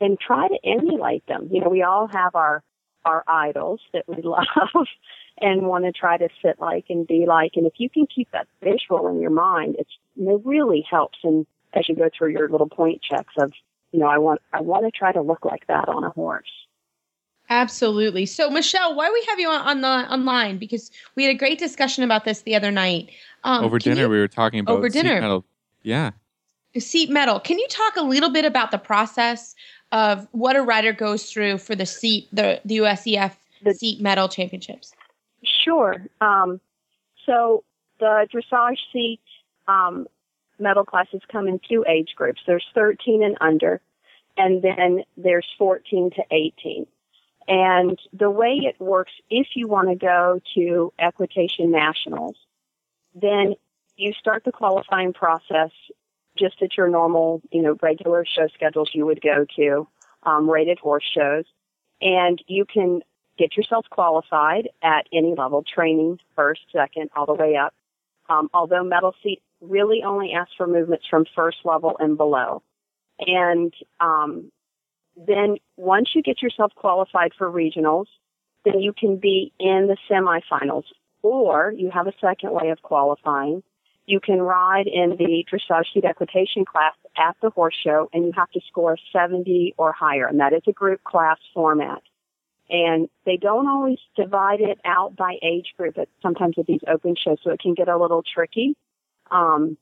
[0.00, 1.48] and try to emulate them.
[1.52, 2.64] You know, we all have our
[3.04, 4.88] our idols that we love
[5.40, 7.52] and want to try to sit like and be like.
[7.56, 11.18] And if you can keep that visual in your mind, it's it really helps.
[11.24, 13.52] And as you go through your little point checks of,
[13.92, 16.50] you know, I want I want to try to look like that on a horse.
[17.50, 18.24] Absolutely.
[18.24, 20.56] So, Michelle, why we have you on, on the online?
[20.56, 23.10] Because we had a great discussion about this the other night.
[23.44, 25.20] Um, Over dinner, you- we were talking about Over seat dinner.
[25.20, 25.44] medal.
[25.82, 26.12] Yeah.
[26.78, 27.38] seat medal.
[27.40, 29.54] Can you talk a little bit about the process
[29.92, 34.28] of what a rider goes through for the seat, the the USEF The- seat medal
[34.28, 34.92] championships?
[35.44, 36.06] Sure.
[36.20, 36.60] Um,
[37.26, 37.64] so
[38.00, 39.20] the dressage seat
[39.68, 40.06] um,
[40.86, 42.40] classes come in two age groups.
[42.46, 43.80] There's 13 and under,
[44.36, 46.86] and then there's 14 to 18.
[47.46, 52.36] And the way it works, if you want to go to Equitation Nationals,
[53.14, 53.54] then
[53.96, 55.70] you start the qualifying process
[56.36, 59.86] just at your normal, you know, regular show schedules you would go to,
[60.24, 61.44] um, rated horse shows,
[62.00, 63.02] and you can
[63.38, 67.74] get yourself qualified at any level, training first, second, all the way up.
[68.28, 72.62] Um, although medal seat really only asks for movements from first level and below.
[73.20, 74.50] And um,
[75.16, 78.06] then once you get yourself qualified for regionals,
[78.64, 80.84] then you can be in the semifinals.
[81.22, 83.62] Or you have a second way of qualifying.
[84.06, 88.32] You can ride in the dressage seat equitation class at the horse show, and you
[88.36, 92.02] have to score 70 or higher, and that is a group class format
[92.70, 97.14] and they don't always divide it out by age group at sometimes with these open
[97.16, 98.76] shows so it can get a little tricky.
[99.30, 99.76] Um,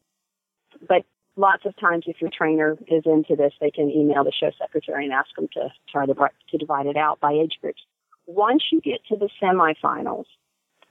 [0.88, 1.05] but
[1.37, 5.05] lots of times if your trainer is into this they can email the show secretary
[5.05, 7.83] and ask them to try to, to divide it out by age groups.
[8.27, 10.27] Once you get to the semifinals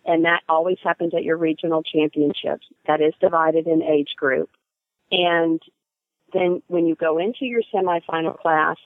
[0.06, 4.50] and that always happens at your regional championships that is divided in age group.
[5.12, 5.62] And
[6.34, 8.78] then when you go into your semifinal class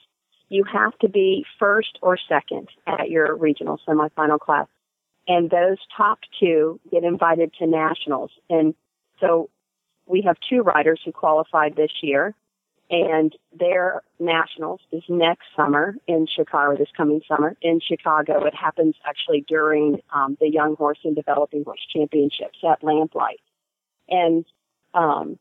[0.56, 4.68] you have to be first or second at your regional semifinal class.
[5.28, 8.32] And those top two get invited to nationals.
[8.50, 8.68] And
[9.20, 9.50] So
[10.06, 12.34] we have two riders who qualified this year,
[12.90, 18.46] and their nationals is next summer in Chicago, this coming summer in Chicago.
[18.46, 23.42] It happens actually during um, the Young Horse and Developing Horse Championships at Lamplight,
[24.08, 24.46] and
[24.94, 25.40] um,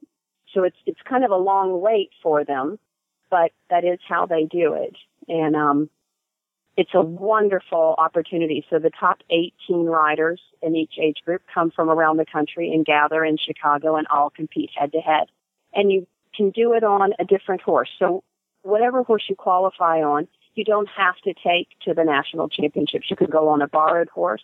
[0.52, 2.78] so it's it's kind of a long wait for them,
[3.30, 4.96] but that is how they do it,
[5.28, 5.90] and um,
[6.76, 8.64] it's a wonderful opportunity.
[8.68, 12.84] So the top 18 riders in each age group come from around the country and
[12.84, 15.28] gather in Chicago and all compete head to head.
[15.72, 17.90] And you can do it on a different horse.
[17.98, 18.24] So
[18.62, 23.08] whatever horse you qualify on, you don't have to take to the national championships.
[23.08, 24.42] You could go on a borrowed horse,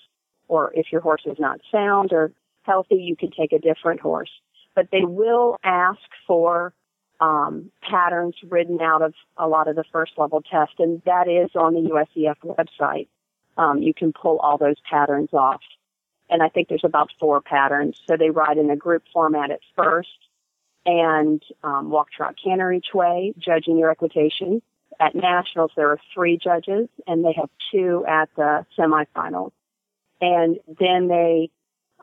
[0.48, 4.30] or if your horse is not sound or healthy, you can take a different horse.
[4.74, 6.72] But they will ask for
[7.20, 11.50] um, patterns ridden out of a lot of the first level tests, and that is
[11.54, 13.08] on the USEF website.
[13.56, 15.60] Um, you can pull all those patterns off.
[16.30, 18.00] And I think there's about four patterns.
[18.08, 20.08] So they ride in a group format at first
[20.86, 24.62] and um, walk, trot, canter each way, judging your equitation.
[24.98, 29.52] At nationals, there are three judges, and they have two at the semifinals.
[30.20, 31.50] And then they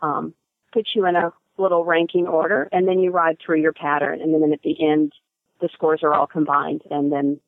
[0.01, 0.33] um,
[0.73, 4.33] put you in a little ranking order, and then you ride through your pattern, and
[4.33, 5.13] then at the end,
[5.59, 7.39] the scores are all combined, and then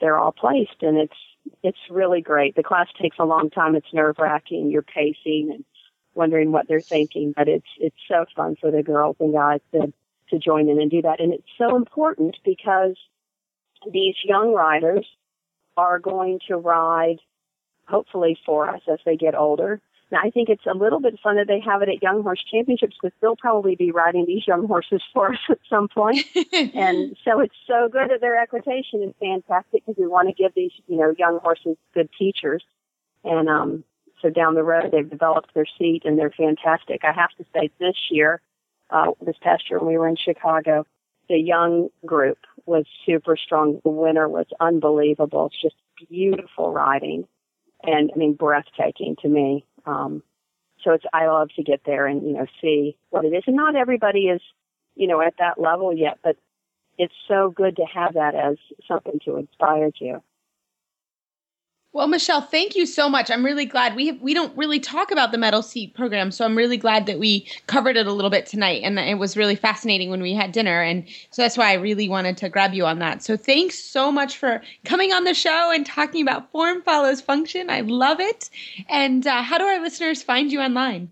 [0.00, 1.16] they're all placed, and it's
[1.62, 2.54] it's really great.
[2.54, 3.74] The class takes a long time.
[3.74, 4.70] It's nerve wracking.
[4.70, 5.64] You're pacing and
[6.14, 9.92] wondering what they're thinking, but it's it's so fun for the girls and guys to
[10.30, 12.96] to join in and do that, and it's so important because
[13.92, 15.06] these young riders
[15.76, 17.18] are going to ride
[17.86, 19.80] hopefully for us as they get older
[20.12, 22.44] now, I think it's a little bit fun that they have it at Young Horse
[22.44, 26.18] Championships because they'll probably be riding these young horses for us at some point.
[26.52, 30.52] and so it's so good that their equitation is fantastic because we want to give
[30.54, 32.62] these, you know, young horses good teachers.
[33.24, 33.84] And um,
[34.20, 37.00] so down the road, they've developed their seat and they're fantastic.
[37.04, 38.42] I have to say, this year,
[38.90, 40.86] uh, this past year when we were in Chicago,
[41.30, 43.80] the young group was super strong.
[43.82, 45.46] The winner was unbelievable.
[45.46, 45.76] It's just
[46.10, 47.26] beautiful riding
[47.84, 49.64] and I mean breathtaking to me.
[49.86, 50.22] Um,
[50.84, 53.44] so it's I love to get there and you know see what it is.
[53.46, 54.40] And not everybody is
[54.94, 56.36] you know at that level yet, but
[56.98, 60.22] it's so good to have that as something to inspire you.
[61.94, 63.30] Well, Michelle, thank you so much.
[63.30, 66.42] I'm really glad we have, we don't really talk about the medal seat program, so
[66.42, 69.56] I'm really glad that we covered it a little bit tonight, and it was really
[69.56, 72.86] fascinating when we had dinner, and so that's why I really wanted to grab you
[72.86, 73.22] on that.
[73.22, 77.68] So thanks so much for coming on the show and talking about form follows function.
[77.68, 78.48] I love it.
[78.88, 81.10] And uh, how do our listeners find you online?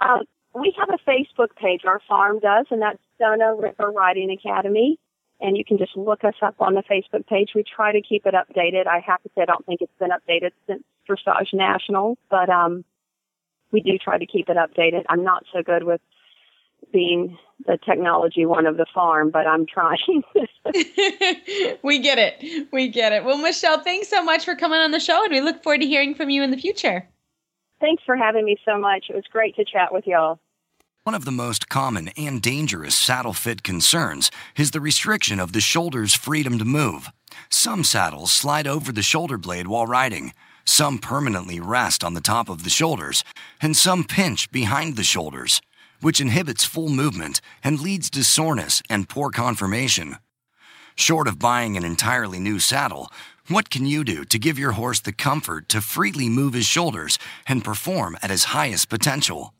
[0.00, 0.22] Um,
[0.54, 1.80] we have a Facebook page.
[1.84, 5.00] Our farm does, and that's Donna River Riding Academy
[5.40, 7.50] and you can just look us up on the Facebook page.
[7.54, 8.86] We try to keep it updated.
[8.86, 12.84] I have to say I don't think it's been updated since Dressage National, but um,
[13.72, 15.04] we do try to keep it updated.
[15.08, 16.00] I'm not so good with
[16.92, 20.22] being the technology one of the farm, but I'm trying.
[21.82, 22.68] we get it.
[22.72, 23.24] We get it.
[23.24, 25.86] Well, Michelle, thanks so much for coming on the show, and we look forward to
[25.86, 27.08] hearing from you in the future.
[27.80, 29.06] Thanks for having me so much.
[29.08, 30.40] It was great to chat with y'all.
[31.08, 35.60] One of the most common and dangerous saddle fit concerns is the restriction of the
[35.62, 37.08] shoulder's freedom to move.
[37.48, 40.34] Some saddles slide over the shoulder blade while riding,
[40.66, 43.24] some permanently rest on the top of the shoulders,
[43.62, 45.62] and some pinch behind the shoulders,
[46.02, 50.18] which inhibits full movement and leads to soreness and poor conformation.
[50.94, 53.10] Short of buying an entirely new saddle,
[53.46, 57.18] what can you do to give your horse the comfort to freely move his shoulders
[57.46, 59.54] and perform at his highest potential?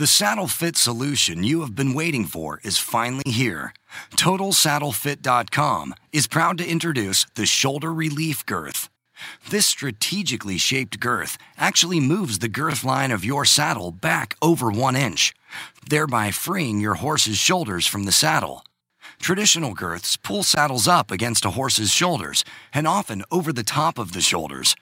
[0.00, 3.74] The saddle fit solution you have been waiting for is finally here.
[4.16, 8.88] TotalSaddleFit.com is proud to introduce the Shoulder Relief Girth.
[9.50, 14.96] This strategically shaped girth actually moves the girth line of your saddle back over one
[14.96, 15.34] inch,
[15.90, 18.64] thereby freeing your horse's shoulders from the saddle.
[19.18, 24.12] Traditional girths pull saddles up against a horse's shoulders and often over the top of
[24.12, 24.74] the shoulders,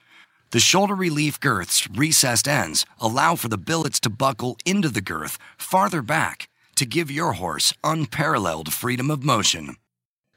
[0.51, 5.37] the shoulder relief girth's recessed ends allow for the billets to buckle into the girth
[5.59, 9.77] farther back to give your horse unparalleled freedom of motion.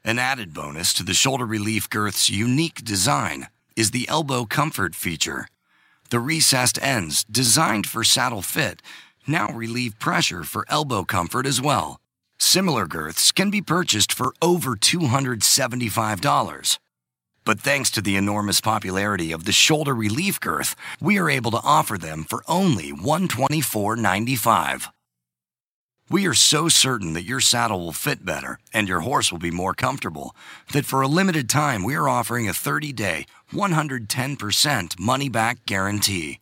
[0.04, 5.48] An added bonus to the shoulder relief girth's unique design is the elbow comfort feature.
[6.10, 8.82] The recessed ends, designed for saddle fit,
[9.26, 12.00] now relieve pressure for elbow comfort as well.
[12.38, 16.78] Similar girths can be purchased for over $275.
[17.44, 21.60] But thanks to the enormous popularity of the shoulder relief girth, we are able to
[21.64, 24.88] offer them for only $124.95.
[26.10, 29.50] We are so certain that your saddle will fit better and your horse will be
[29.50, 30.36] more comfortable
[30.72, 36.40] that for a limited time we are offering a 30 day, 110% money back guarantee.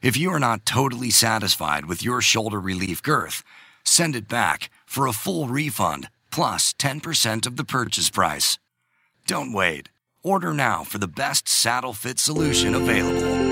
[0.00, 3.44] If you are not totally satisfied with your shoulder relief girth,
[3.84, 8.58] Send it back for a full refund plus 10% of the purchase price.
[9.26, 9.90] Don't wait.
[10.24, 13.42] Order now for the best saddle fit solution available.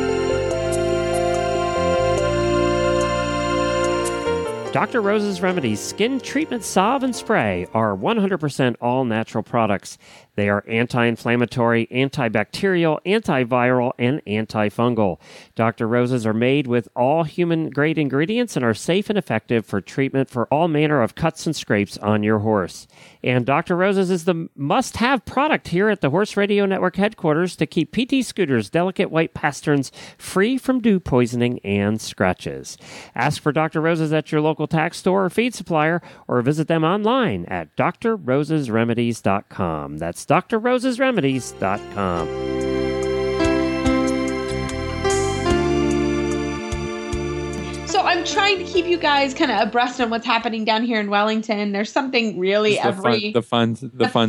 [4.70, 5.00] Dr.
[5.00, 9.98] Rose's Remedies Skin Treatment Salve and Spray are 100% all natural products.
[10.40, 15.20] They are anti inflammatory, antibacterial, antiviral, and antifungal.
[15.55, 15.87] Dr.
[15.87, 20.31] Rose's are made with all human grade ingredients and are safe and effective for treatment
[20.31, 22.88] for all manner of cuts and scrapes on your horse.
[23.22, 23.76] And Dr.
[23.76, 27.92] Rose's is the must have product here at the Horse Radio Network headquarters to keep
[27.92, 32.79] PT Scooter's delicate white pasterns free from dew poisoning and scratches.
[33.14, 33.83] Ask for Dr.
[33.83, 39.98] Rose's at your local tack store or feed supplier or visit them online at drrosesremedies.com.
[39.98, 42.29] That's drrosesremedies.com.
[47.87, 51.01] So I'm trying to keep you guys kind of abreast on what's happening down here
[51.01, 51.73] in Wellington.
[51.73, 54.29] There's something really the every fun, the fun, the, fun,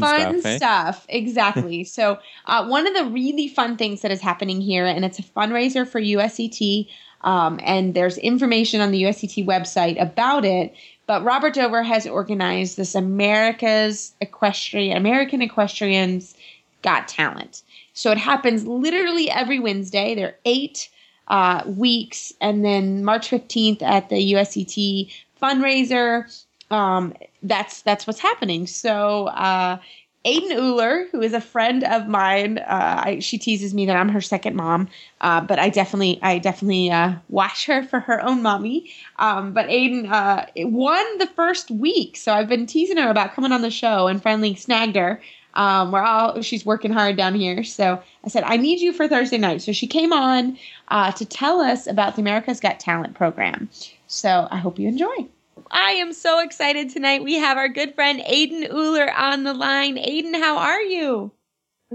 [0.58, 1.06] stuff.
[1.08, 1.18] eh?
[1.18, 1.84] Exactly.
[1.86, 5.24] so uh, one of the really fun things that is happening here, and it's a
[5.24, 6.90] fundraiser for USET.
[7.22, 10.74] Um, and there's information on the USET website about it.
[11.12, 16.38] But Robert Dover has organized this America's Equestrian American Equestrians
[16.84, 17.64] Got Talent.
[17.92, 20.16] So it happens literally every Wednesday.
[20.16, 20.88] There are eight
[21.28, 25.12] uh, weeks, and then March 15th at the USET
[25.44, 26.46] fundraiser.
[26.72, 28.66] Um, that's that's what's happening.
[28.66, 29.80] So uh,
[30.24, 34.10] Ayden Uhlir, who is a friend of mine, uh, I, she teases me that I'm
[34.10, 34.88] her second mom,
[35.20, 38.92] uh, but I definitely I definitely uh, watch her for her own mommy.
[39.18, 43.52] Um, but Ayden uh, won the first week, so I've been teasing her about coming
[43.52, 45.22] on the show, and finally snagged her.
[45.56, 49.08] Um, we're all she's working hard down here, so I said I need you for
[49.08, 49.64] Thursday night.
[49.64, 50.56] So she came on
[50.90, 53.70] uh, to tell us about the America's Got Talent program.
[54.06, 55.28] So I hope you enjoy.
[55.72, 57.24] I am so excited tonight.
[57.24, 59.96] We have our good friend Ayden Uhlir on the line.
[59.98, 61.32] Ayden, how are you?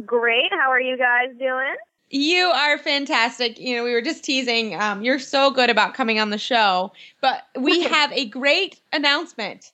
[0.04, 0.50] Great.
[0.50, 1.76] How are you guys doing?
[2.08, 3.58] You are fantastic.
[3.58, 4.74] You know, we were just teasing.
[4.80, 9.72] Um, you're so good about coming on the show, but we have a great announcement.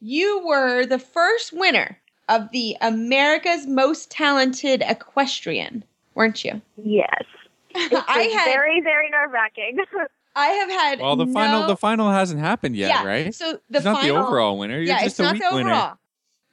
[0.00, 5.84] You were the first winner of the America's Most Talented Equestrian,
[6.14, 6.60] weren't you?
[6.76, 7.24] Yes.
[7.72, 9.78] It was I had very, very nerve wracking.
[10.34, 13.34] I have had Well, the final, the final hasn't happened yet, yeah, right?
[13.34, 14.76] So the it's not the overall winner.
[14.76, 15.70] You're yeah, just it's a not week the winner.
[15.70, 15.96] overall.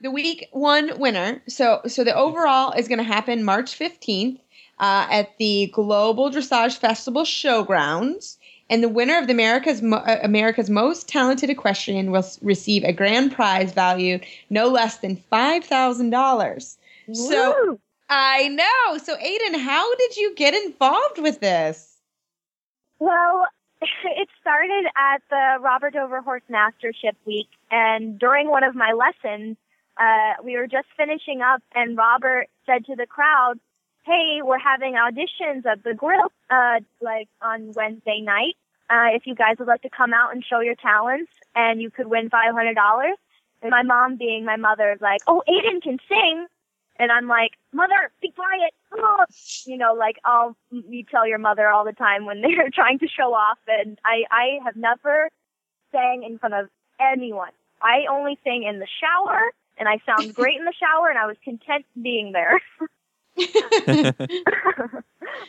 [0.02, 1.42] The week one winner.
[1.48, 4.40] So so the overall is going to happen March fifteenth
[4.80, 8.38] uh, at the Global Dressage Festival Showgrounds,
[8.70, 12.84] and the winner of the America's Mo- uh, America's Most Talented Equestrian will s- receive
[12.84, 16.78] a grand prize value no less than five thousand dollars.
[17.14, 18.98] So I know.
[19.00, 21.96] So Ayden, how did you get involved with this?
[23.00, 23.46] Well,
[24.04, 29.58] it started at the Robert Dover Horse Mastership Week, and during one of my lessons,
[29.98, 33.60] uh, we were just finishing up, and Robert said to the crowd,
[34.04, 38.56] "Hey, we're having auditions at the grill, uh, like on Wednesday night.
[38.90, 41.92] Uh, if you guys would like to come out and show your talents, and you
[41.92, 43.18] could win five hundred dollars."
[43.62, 46.48] And my mom, being my mother, is like, "Oh, Ayden can sing."
[47.00, 48.74] And I'm like, Mother, be quiet.
[48.94, 49.24] Oh.
[49.66, 53.08] You know, like I'll you tell your mother all the time when they're trying to
[53.08, 53.60] show off.
[53.68, 55.30] And I I have never
[55.92, 57.52] sang in front of anyone.
[57.82, 61.28] I only sing in the shower, and I sound great in the shower, and I
[61.28, 62.60] was content being there.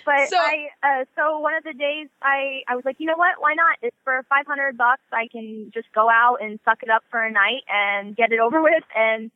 [0.05, 3.17] but So- I uh, so one of the days I I was like, you know
[3.17, 3.37] what?
[3.41, 3.79] Why not?
[3.83, 5.03] It's for five hundred bucks.
[5.13, 8.41] I can just go out and suck it up for a night and get it
[8.41, 8.85] over with.
[8.95, 9.31] And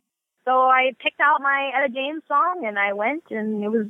[0.44, 3.86] so I picked out my Etta James song and I went, and it was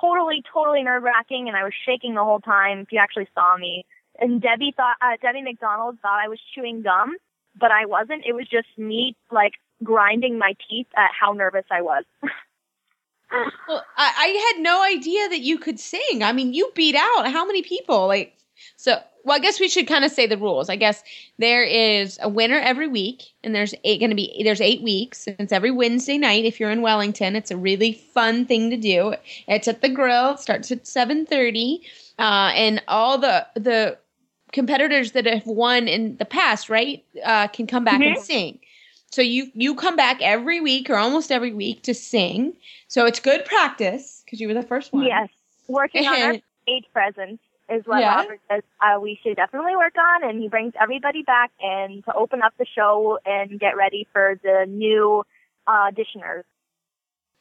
[0.00, 2.80] totally totally nerve wracking, and I was shaking the whole time.
[2.80, 3.84] If you actually saw me,
[4.18, 7.16] and Debbie thought uh, Debbie McDonald thought I was chewing gum,
[7.58, 8.24] but I wasn't.
[8.26, 12.04] It was just me like grinding my teeth at how nervous I was.
[13.66, 16.22] Well, I, I had no idea that you could sing.
[16.22, 18.06] I mean, you beat out how many people?
[18.06, 18.36] Like,
[18.76, 18.98] so.
[19.24, 20.68] Well, I guess we should kind of say the rules.
[20.68, 21.04] I guess
[21.38, 25.28] there is a winner every week, and there's eight going to be there's eight weeks.
[25.28, 26.44] and It's every Wednesday night.
[26.44, 29.14] If you're in Wellington, it's a really fun thing to do.
[29.46, 30.32] It's at the grill.
[30.32, 31.82] It starts at seven thirty,
[32.18, 33.98] uh, and all the the
[34.52, 38.58] competitors that have won in the past, right, uh, can come back and sing.
[39.12, 42.54] So you you come back every week or almost every week to sing.
[42.88, 45.04] So it's good practice because you were the first one.
[45.04, 45.28] Yes,
[45.68, 47.40] working on our stage presence
[47.72, 48.16] is what Yeah.
[48.16, 52.14] Robert says uh, we should definitely work on, and he brings everybody back and to
[52.14, 55.24] open up the show and get ready for the new
[55.68, 56.44] auditioners.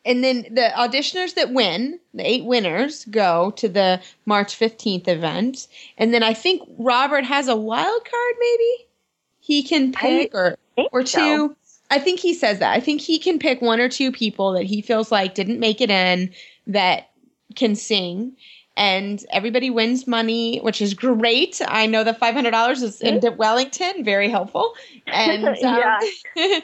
[0.04, 5.68] And then the auditioners that win, the eight winners, go to the March 15th event.
[5.98, 8.88] And then I think Robert has a wild card, maybe?
[9.42, 10.58] he can pick or
[10.94, 11.20] or so.
[11.20, 11.56] two.
[11.90, 12.72] I think he says that.
[12.72, 15.82] I think he can pick one or two people that he feels like didn't make
[15.82, 16.32] it in
[16.68, 17.10] that
[17.56, 18.38] can sing.
[18.78, 21.62] And everybody wins money, which is great.
[21.68, 24.74] I know the five hundred dollars is in Wellington, very helpful.
[25.08, 26.00] And um, Yeah.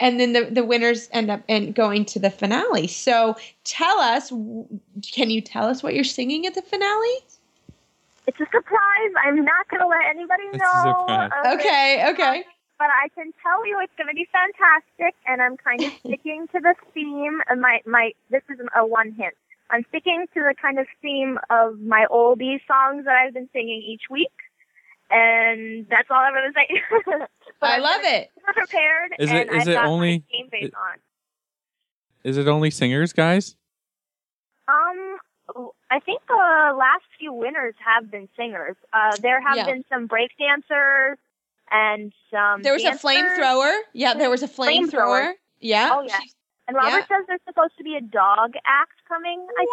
[0.00, 2.88] and then the, the winners end up and going to the finale.
[2.88, 4.30] So tell us,
[5.12, 7.18] can you tell us what you're singing at the finale?
[8.26, 9.12] It's a surprise.
[9.24, 10.82] I'm not going to let anybody It's know.
[10.82, 11.58] surprise.
[11.58, 12.44] Okay, okay.
[12.78, 16.46] But I can tell you it's going to be fantastic, and I'm kind of sticking
[16.48, 17.40] to the theme.
[17.50, 19.34] Of my my this is a one hint.
[19.72, 23.82] I'm sticking to the kind of theme of my oldies songs that I've been singing
[23.86, 24.30] each week,
[25.10, 27.26] and that's all I'm going to say.
[27.60, 28.30] But I I'm love gonna it.
[28.54, 29.12] prepared.
[29.20, 30.98] Is it- and is I've it only- game face it- on?
[32.24, 33.56] Is it only singers, guys?
[34.68, 35.18] Um,
[35.90, 38.76] I think the last few winners have been singers.
[38.92, 39.66] Uh, there have Yeah.
[39.66, 41.18] been some break dancers
[41.70, 42.62] and some.
[42.62, 43.76] There was a flamethrower.
[43.92, 44.90] Yeah, there was a flamethrower.
[44.92, 45.32] Flamethrower.
[45.60, 45.90] Yeah.
[45.92, 46.18] Oh, yeah.
[46.20, 46.32] She-
[46.68, 47.18] And Robert Yeah.
[47.18, 49.46] says there's supposed to be a dog act coming.
[49.58, 49.66] I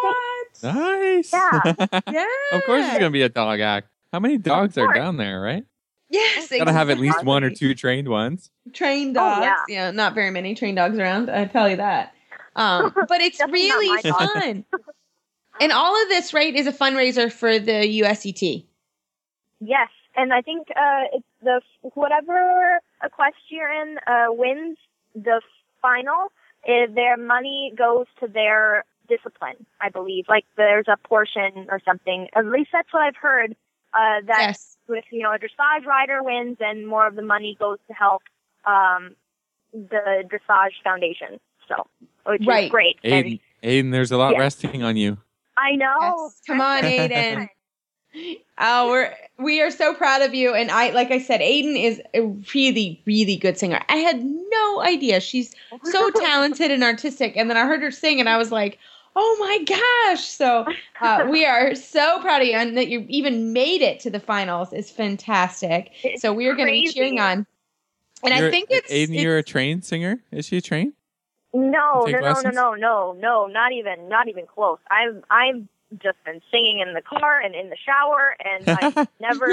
[0.60, 0.74] think.
[0.74, 1.32] Nice.
[1.32, 2.00] Yeah.
[2.12, 2.26] Yeah.
[2.58, 3.88] of course, there's gonna be a dog act.
[4.12, 5.64] How many dogs are down there, right?
[6.08, 6.48] Yes.
[6.50, 8.50] Gotta have at least one or two trained ones.
[8.72, 9.42] trained Oh, dogs.
[9.44, 9.56] yeah.
[9.68, 9.90] yeah.
[9.92, 11.30] not very many trained dogs around.
[11.30, 12.12] I tell you that.
[12.56, 14.64] Um, but it's really fun.
[15.60, 18.64] and all of this, right, is a fundraiser for the USET.
[19.60, 21.60] Yes, and I think uh, it's the
[21.94, 24.78] whatever equestrian uh, wins
[25.14, 25.40] the
[25.80, 26.32] final,
[26.68, 29.66] uh, their money goes to their discipline.
[29.80, 32.28] I believe, like there's a portion or something.
[32.34, 33.56] At least that's what I've heard.
[33.92, 34.76] Uh, that yes.
[34.88, 38.22] if you know a dressage rider wins, then more of the money goes to help
[38.64, 39.16] um,
[39.72, 41.40] the dressage foundation.
[41.68, 41.86] So,
[42.26, 42.64] which Right.
[42.66, 42.98] is great.
[43.04, 44.40] And Ayden, Ayden, there's a lot Yeah.
[44.40, 45.18] resting on you.
[45.56, 46.30] I know.
[46.30, 46.40] Yes.
[46.46, 47.48] Come on, Ayden.
[48.58, 50.54] Oh, we're we are so proud of you.
[50.54, 52.22] And I, like I said, Ayden is a
[52.54, 53.80] really, really good singer.
[53.88, 55.54] I had no idea she's
[55.84, 57.36] so talented and artistic.
[57.36, 58.78] And then I heard her sing, and I was like,
[59.16, 59.64] "Oh my
[60.12, 60.66] gosh!" So
[61.00, 64.20] uh, we are so proud of you, and that you even made it to the
[64.20, 65.90] finals is fantastic.
[66.02, 67.46] It's so we are going to be cheering on.
[68.22, 69.02] And I You're- think it's Ayden.
[69.14, 70.22] it's- You're a trained singer.
[70.30, 70.92] Is she a trained?
[71.54, 74.78] No, no, no, no, no, no, no, not even, not even close.
[74.90, 75.66] I'm I've
[76.02, 79.46] just been singing in the car and in the shower, and I've never,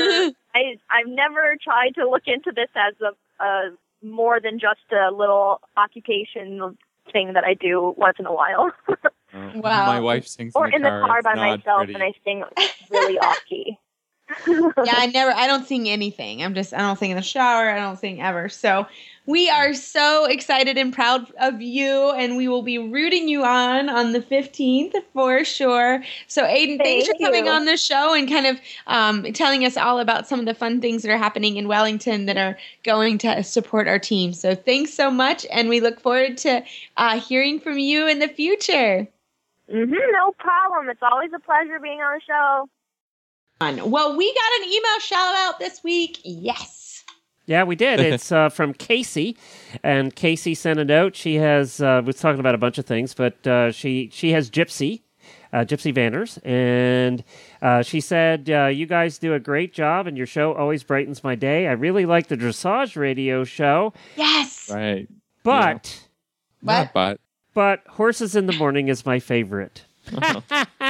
[0.55, 3.71] I, I've never tried to look into this as a, a
[4.03, 6.77] more than just a little occupation
[7.11, 8.71] thing that I do once in a while,
[9.33, 9.85] Wow.
[9.85, 11.21] My wife sings or in the car, in the car.
[11.21, 11.93] car by myself, pretty.
[11.93, 12.43] and I sing
[12.89, 13.77] really off key.
[14.47, 16.43] Yeah, I never, I don't sing anything.
[16.43, 17.69] I'm just, I don't sing in the shower.
[17.69, 18.49] I don't sing ever.
[18.49, 18.85] So
[19.27, 23.89] we are so excited and proud of you, and we will be rooting you on
[23.89, 26.01] on the 15th for sure.
[26.27, 27.51] So, Ayden, thanks for Thank coming you.
[27.51, 30.79] on the show and kind of um, telling us all about some of the fun
[30.79, 34.31] things that are happening in Wellington that are going to support our team.
[34.31, 36.63] So, thanks so much, and we look forward to
[36.95, 39.07] uh, hearing from you in the future.
[39.69, 40.89] hmm no problem.
[40.89, 42.69] It's always a pleasure being on the show.
[43.59, 46.19] Well, we got an email shout out this week.
[46.23, 47.03] Yes.
[47.45, 47.99] Yeah, we did.
[48.13, 49.37] It's uh, from Casey,
[49.83, 51.15] and Casey sent a note.
[51.15, 54.49] She has uh, was talking about a bunch of things, but uh, she she has
[54.51, 55.01] Gypsy,
[55.53, 57.23] uh, Gypsy Vanners, and
[57.61, 61.23] uh, she said uh, you guys do a great job, and your show always brightens
[61.23, 61.67] my day.
[61.67, 64.69] I really like the dressage radio show, Yes.
[64.71, 65.07] Right.
[65.43, 66.03] but
[66.61, 66.91] What?
[66.93, 67.19] But
[67.53, 69.85] but horses in the morning is my favorite.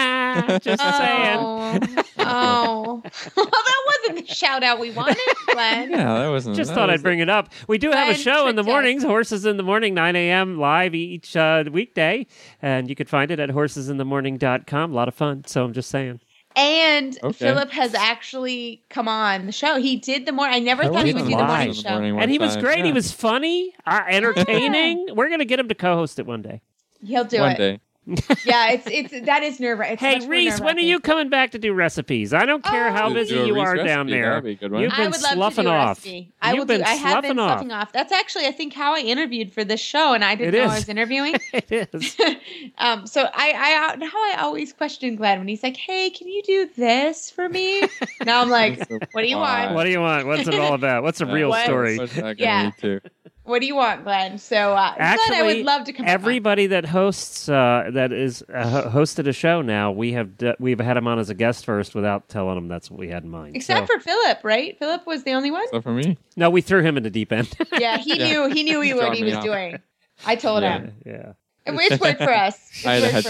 [0.61, 1.38] Just saying.
[1.39, 1.79] Oh,
[2.19, 3.03] oh.
[3.35, 5.17] well, that wasn't the shout out we wanted,
[5.51, 5.91] Glenn.
[5.91, 6.55] yeah, that wasn't.
[6.55, 7.49] Just that thought I'd bring it up.
[7.67, 8.73] We do have a show in the tricked us.
[8.73, 10.57] mornings, Horses in the Morning, 9 a.m.
[10.59, 12.25] live each uh, weekday.
[12.61, 14.91] And you could find it at horsesinthemorning.com.
[14.91, 15.43] A lot of fun.
[15.45, 16.19] So I'm just saying.
[16.55, 17.33] And Okay.
[17.38, 19.79] Philip has actually come on the show.
[19.79, 20.55] He did the morning.
[20.55, 21.89] I never I thought he would do the morning in the show.
[21.91, 22.85] morning and he was time, great.
[22.85, 25.07] He was funny, uh, entertaining.
[25.13, 26.61] We're going to get him to co host it one day.
[27.05, 27.41] He'll do it.
[27.41, 27.57] one it.
[27.57, 27.79] day.
[28.45, 29.97] Yeah, it's it's that is nerve wracking.
[29.97, 32.34] Hey, Reese, when are you coming back to do recipes?
[32.34, 32.93] I don't care Oh.
[32.93, 34.30] how busy you Reese are down there.
[34.41, 34.80] That'd be a good.
[34.80, 35.97] You've I been would love to sloughing do a off.
[35.97, 36.32] recipe.
[36.41, 36.74] I will You've do.
[36.76, 37.58] been I have been sloughing off.
[37.60, 37.91] sloughing off.
[37.91, 40.64] That's actually, I think, how I interviewed for this show, and I didn't It know
[40.66, 40.72] is.
[40.72, 41.36] I was interviewing.
[41.53, 42.18] it is.
[42.78, 46.41] um, so I, I, how I always question Glenn when he's like, "Hey, can you
[46.43, 47.82] do this for me?"
[48.26, 49.74] now I'm like, so "What do you want?
[49.74, 50.28] What do you want?
[50.28, 51.03] What's it all about?
[51.03, 51.66] What's the real What?
[51.66, 51.97] story?
[51.97, 52.99] What's that gonna Yeah.
[53.48, 53.52] Lead to?
[53.52, 56.06] What do you want, Glenn?" So, uh, Glenn, I Actually, would love to come.
[56.06, 56.10] on.
[56.12, 60.80] Everybody that hosts uh, that is uh, hosted a show now, we have d- we've
[60.80, 63.30] had him on as a guest first without telling him that's what we had in
[63.30, 63.56] mind.
[63.56, 64.78] except So- for Philip, right?
[64.80, 65.68] Philip was the only one.
[65.72, 67.50] So for me, no, we threw him in the deep end.
[67.80, 68.28] Yeah, he Yeah.
[68.28, 68.48] knew.
[68.54, 69.43] He knew he what he was off.
[69.43, 69.80] doing.
[70.26, 70.80] I told Yeah.
[70.80, 70.93] him.
[71.06, 71.34] yeah.
[71.66, 72.56] It's worked for us.
[72.72, 73.28] It's I had a worked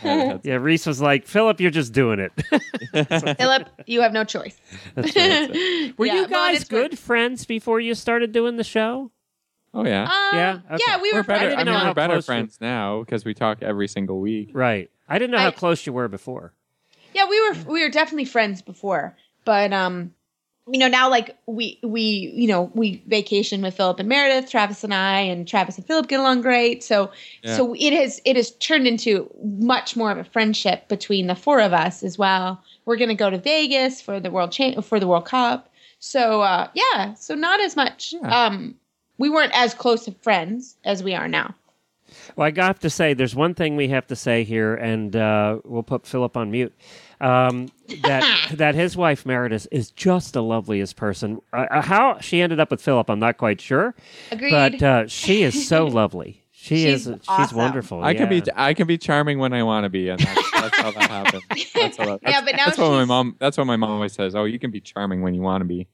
[0.00, 0.36] heads for up.
[0.36, 0.44] us.
[0.44, 2.32] Yeah, Reese was like, Philip, you're just doing it.
[3.38, 4.56] Philip, you have no choice.
[4.94, 5.94] That's right.
[5.98, 6.90] Were Yeah, you guys it's weird.
[6.90, 9.10] good friends before you started doing the show?
[9.72, 10.02] Oh yeah.
[10.04, 10.58] Um, Yeah?
[10.72, 10.84] Okay.
[10.86, 11.50] yeah, we we're were better.
[11.52, 11.60] friends.
[11.60, 14.50] I mean, we're better close you- friends now because we talk every single week.
[14.52, 14.90] Right.
[15.08, 16.52] I didn't know how close you were before.
[17.14, 20.12] Yeah, we were we were definitely friends before, but um,
[20.70, 22.00] you know now like we we
[22.34, 26.08] you know we vacation with Philip and Meredith, Travis and I, and Travis and Philip
[26.08, 26.82] get along great.
[26.82, 27.10] So
[27.42, 27.56] Yeah.
[27.56, 31.60] so it has it has turned into much more of a friendship between the four
[31.60, 32.62] of us as well.
[32.84, 35.68] We're gonna go to Vegas for the world cha- for the World Cup.
[35.98, 38.12] So uh, yeah, so not as much.
[38.12, 38.46] Yeah.
[38.46, 38.76] Um,
[39.18, 41.54] we weren't as close of friends as we are now.
[42.36, 45.58] Well, I have to say, there's one thing we have to say here, and uh,
[45.64, 46.72] we'll put Philip on mute.
[47.20, 47.68] Um,
[48.02, 51.40] that that his wife Meredith is just the loveliest person.
[51.52, 53.94] Uh, Uh, how she ended up with Philip, I'm not quite sure,
[54.30, 54.50] Agreed.
[54.50, 56.42] but uh, she is so lovely.
[56.52, 57.18] She She's is.
[57.38, 58.04] She's wonderful.
[58.04, 58.42] I can be.
[58.54, 61.42] I can be charming when I want to be, and that's, that's how that happens.
[61.74, 63.36] That's how that, Yeah, but now that's what my mom.
[63.38, 64.34] That's what my mom always says.
[64.34, 65.88] Oh, you can be charming when you want to be.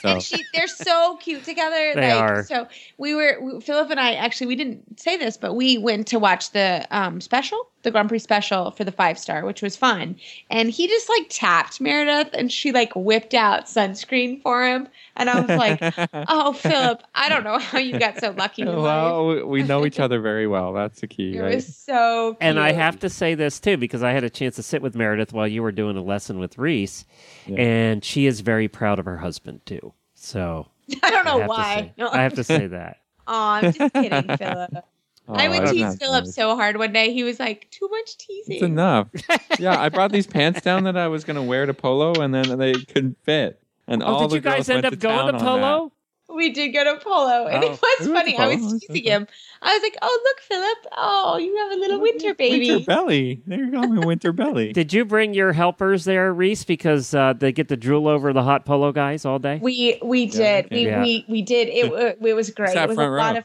[0.00, 1.92] So and she they're so cute together.
[1.94, 2.42] They like, are.
[2.44, 2.66] So
[2.98, 6.18] we were we, Philip and I actually we didn't say this, but we went to
[6.18, 10.16] watch the um, special, the Grand Prix special for the five star, which was fun.
[10.50, 14.88] And he just like tapped Meredith, and she like whipped out sunscreen for him.
[15.16, 15.80] And I was like,
[16.28, 19.62] "Oh, Philip, I don't know how you got so lucky." in life." well, we- we
[19.62, 20.72] know each other very well.
[20.72, 21.54] That's the key, it right?
[21.54, 22.32] was so.
[22.32, 22.38] Cute.
[22.40, 24.94] And I have to say this too because I had a chance to sit with
[24.94, 27.04] Meredith while you were doing a lesson with Reese,
[27.46, 27.60] Yeah.
[27.60, 29.92] and she is very proud of her husband too.
[30.14, 30.66] So
[31.02, 31.74] I don't know have to why.
[31.76, 32.96] say- No, I have to say that.
[33.26, 34.84] oh, I'm just kidding, Philip.
[35.28, 36.34] Oh, I would that's tease Philip nice.
[36.34, 37.12] so hard one day.
[37.12, 39.08] He was like, "Too much teasing." It's enough.
[39.58, 42.34] yeah, I brought these pants down that I was going to wear to polo, and
[42.34, 43.60] then they couldn't fit.
[43.86, 45.92] And all Oh, did the you guys end went up going to Polo?
[46.30, 47.66] We did go to Polo, and Oh.
[47.72, 48.36] it was We funny.
[48.36, 49.26] I was teasing him.
[49.62, 50.78] I was like, "Oh, look, Philip!
[50.96, 53.42] Oh, you have a little winter baby." Winter belly.
[53.46, 54.72] There you go, my winter belly.
[54.74, 56.64] Did you bring your helpers there, Reese?
[56.64, 59.58] Because uh, they get to drool over the hot polo guys all day.
[59.62, 60.70] We we Yeah, did.
[60.70, 61.02] We, yeah.
[61.02, 61.68] we we did.
[61.68, 62.76] It it was great.
[62.76, 63.38] It was front a lot row.
[63.38, 63.44] of.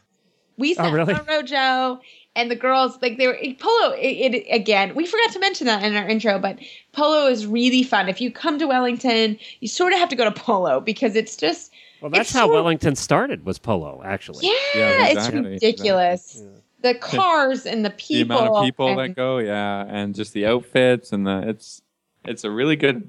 [0.56, 1.14] We oh, sat Oh, really?
[1.14, 2.00] front row, Joe,
[2.36, 3.94] and the girls like they were polo.
[3.94, 4.94] It, it again.
[4.94, 6.58] We forgot to mention that in our intro, but
[6.92, 8.08] polo is really fun.
[8.08, 11.36] If you come to Wellington, you sort of have to go to polo because it's
[11.36, 13.44] just Well, that's how sort Wellington started.
[13.44, 14.46] Was polo actually?
[14.46, 16.42] yeah, Yeah, it's exactly, ridiculous.
[16.82, 20.34] The cars and the people the amount of people and- that go, yeah, and just
[20.34, 21.82] the outfits and the it's
[22.24, 23.04] it's a really good,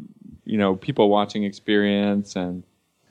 [0.45, 2.63] you know, people watching experience and, and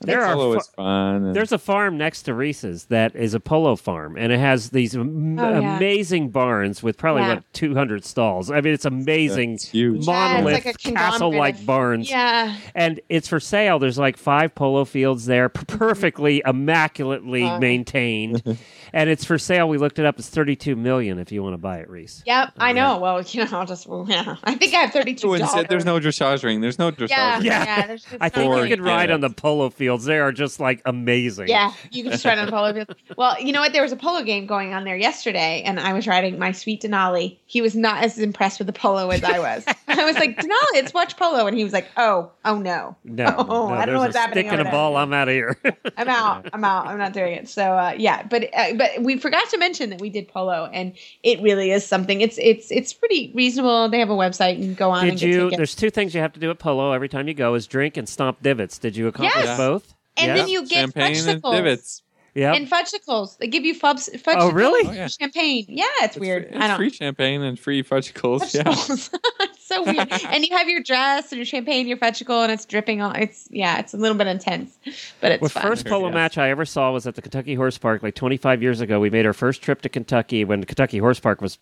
[0.06, 1.24] There are polo fu- is fun.
[1.26, 4.70] And, There's a farm next to Reese's that is a polo farm, and it has
[4.70, 5.76] these am- Oh, yeah.
[5.76, 7.32] amazing barns with probably Yeah.
[7.32, 8.50] about 200 stalls.
[8.50, 10.06] I mean, it's amazing, it's huge.
[10.06, 11.66] Yeah, it's monolith like a castle-like conglomerate.
[11.66, 12.54] barns, Yeah.
[12.74, 13.78] and it's for sale.
[13.78, 17.58] There's like five polo fields there, p- perfectly immaculately Uh.
[17.58, 18.42] maintained,
[18.94, 19.68] and it's for sale.
[19.68, 22.22] We looked it up; it's 32 million if you want to buy it, Reese.
[22.24, 22.80] Yep, I Okay.
[22.80, 22.98] know.
[22.98, 24.36] Well, you know, I'll just yeah.
[24.44, 25.52] I think I have thirty-two and dollars.
[25.54, 26.60] said there's no dressage ring.
[26.62, 27.44] There's no dressage Yeah, ring.
[27.46, 27.64] Yeah.
[27.64, 27.86] yeah.
[27.86, 28.70] there's just I think you nothing.
[28.70, 29.14] could ride Yeah.
[29.16, 30.04] on the polo fields.
[30.06, 31.48] They are just like amazing.
[31.48, 32.94] Yeah, you can just ride on the polo field.
[33.18, 33.72] Well, you know what?
[33.72, 36.82] There was a polo game going on there yesterday, and I was riding my sweet
[36.82, 37.36] Denali.
[37.46, 39.64] He was not as impressed with the polo as I was.
[39.88, 43.34] I was like, Denali, it's watch polo, and he was like, Oh, oh no, No,
[43.38, 44.72] Oh, no, I don't know there's what's a happening Stick and a there.
[44.72, 44.96] ball.
[44.96, 45.56] I'm out of here.
[45.96, 47.48] I'm out, I'm out, I'm not doing it.
[47.48, 50.92] So uh, yeah, but uh, but we forgot to mention that we did polo, and
[51.22, 52.20] it really is something.
[52.20, 53.88] It's it's it's pretty reasonable.
[53.88, 55.04] They have a website and go on.
[55.04, 55.32] Did and you?
[55.44, 55.56] tickets.
[55.56, 57.96] There's two things you have to do at polo every time you go: is drink
[57.96, 58.78] and stomp divots.
[58.78, 59.56] Did you accomplish Yes.
[59.56, 59.94] both?
[60.16, 60.34] and Yeah.
[60.36, 62.02] then you get Champagne and divots.
[62.34, 62.52] Yeah.
[62.54, 63.38] And fudgesicles.
[63.38, 64.34] They give you fubs, fudgesicles.
[64.38, 64.88] Oh, really?
[64.88, 65.06] Oh, yeah.
[65.06, 65.66] Champagne.
[65.68, 66.48] Yeah, it's, It's weird.
[66.48, 68.54] Free, I don't free champagne and free fudgesicles.
[68.54, 69.46] Yeah.
[69.82, 70.06] Vegetables.
[70.12, 70.34] it's so weird.
[70.34, 73.16] and you have your dress and your champagne, your vegetable, and it's dripping on.
[73.16, 74.78] It's yeah, it's a little bit intense,
[75.20, 75.62] but it's The fun.
[75.62, 76.14] first polo Yes.
[76.14, 79.00] match I ever saw was at the Kentucky Horse Park like 25 years ago.
[79.00, 81.58] We made our first trip to Kentucky when Kentucky Horse Park was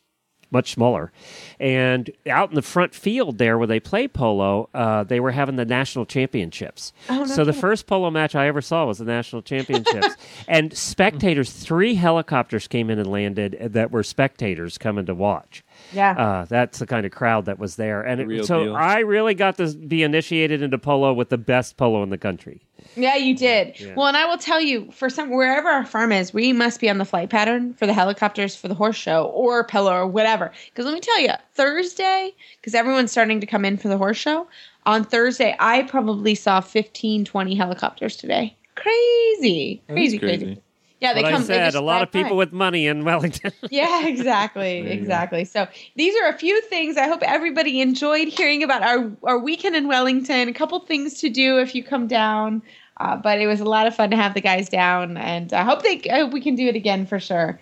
[0.51, 1.11] much smaller.
[1.59, 5.57] And out in the front field there where they play polo, uh, they were having
[5.57, 6.93] the national championships.
[7.09, 10.15] Oh, no so the first polo match I ever saw was the national championships.
[10.49, 15.65] and spectators, three helicopters came in and landed that were spectators coming to watch.
[15.93, 16.13] Yeah.
[16.13, 18.03] Uh, that's the kind of crowd that was there.
[18.03, 18.77] And The it- so deal.
[18.77, 22.61] I really got to be initiated into polo with the best polo in the country.
[22.97, 23.79] Yeah, you did.
[23.79, 23.95] Yeah.
[23.97, 26.91] Well, and I will tell you, for some wherever our farm is, we must be
[26.91, 30.53] on the flight pattern for the helicopters for the horse show or pillow or whatever.
[30.67, 34.17] Because let me tell you, Thursday, because everyone's starting to come in for the horse
[34.17, 34.47] show.
[34.85, 38.57] On Thursday, I probably saw 15, 20 helicopters today.
[38.75, 40.63] Crazy, That is crazy, crazy.
[41.03, 41.43] Yeah, they come.
[41.43, 43.51] I said a lot of people with money in Wellington.
[43.71, 45.03] Yeah, exactly, There you go.
[45.03, 45.45] exactly.
[45.45, 46.97] So these are a few things.
[46.97, 50.49] I hope everybody enjoyed hearing about our our weekend in Wellington.
[50.49, 52.63] A couple things to do if you come down,
[52.99, 55.65] uh, but it was a lot of fun to have the guys down, and I
[55.65, 56.01] hope they.
[56.09, 57.59] I hope we can do it again for sure.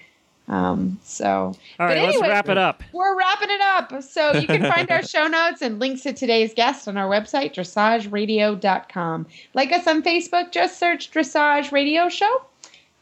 [0.48, 2.82] Um, so, all right, let's wrap it up.
[2.92, 4.02] We're wrapping it up.
[4.02, 7.54] So you can find our show notes and links to today's guest on our website,
[7.54, 9.26] dressageradio.com.
[9.54, 12.42] Like us on Facebook, just search Dressage Radio Show.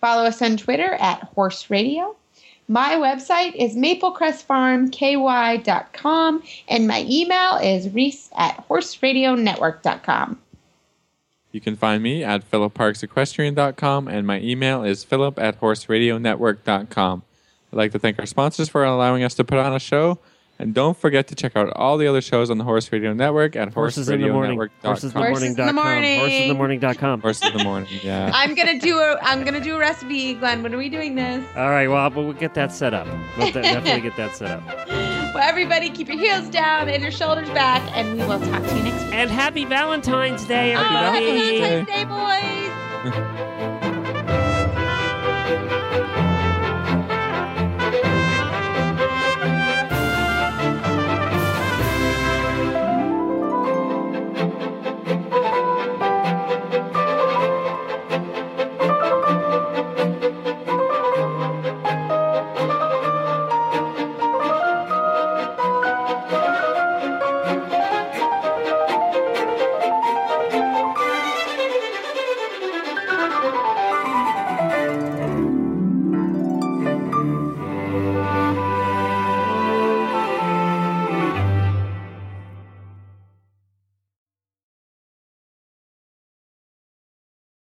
[0.01, 2.17] Follow us on Twitter at Horse Radio.
[2.69, 10.39] My website is maplecrestfarmky.com and my email is reese at horseradionetwork.com.
[11.51, 17.23] You can find me at philipparksequestrian.com and my email is philip at horseradionetwork.com.
[17.73, 20.19] I'd like to thank our sponsors for allowing us to put on a show.
[20.61, 23.55] And don't forget to check out all the other shows on the Horse Radio Network
[23.55, 24.59] at Horses in the morning.
[24.83, 26.19] Horses in the Horses in the morning.com.
[26.19, 26.81] Horses in the morning.
[26.81, 27.21] morning.com.
[27.21, 28.33] Horses in the morning, yeah.
[28.35, 30.65] I'm gonna do a I'm gonna do a recipe, Glenn.
[30.65, 31.45] When are we doing this?
[31.57, 33.07] All right, well, we'll get that set up.
[33.39, 35.15] We'll definitely get that set up.
[35.35, 38.77] Well, everybody, keep your heels down and your shoulders back, and we will talk to
[38.77, 39.15] you next week.
[39.15, 41.59] And happy Valentine's Day, Oh, everybody.
[41.59, 41.87] Happy Valentine's
[43.13, 43.75] Day, boys!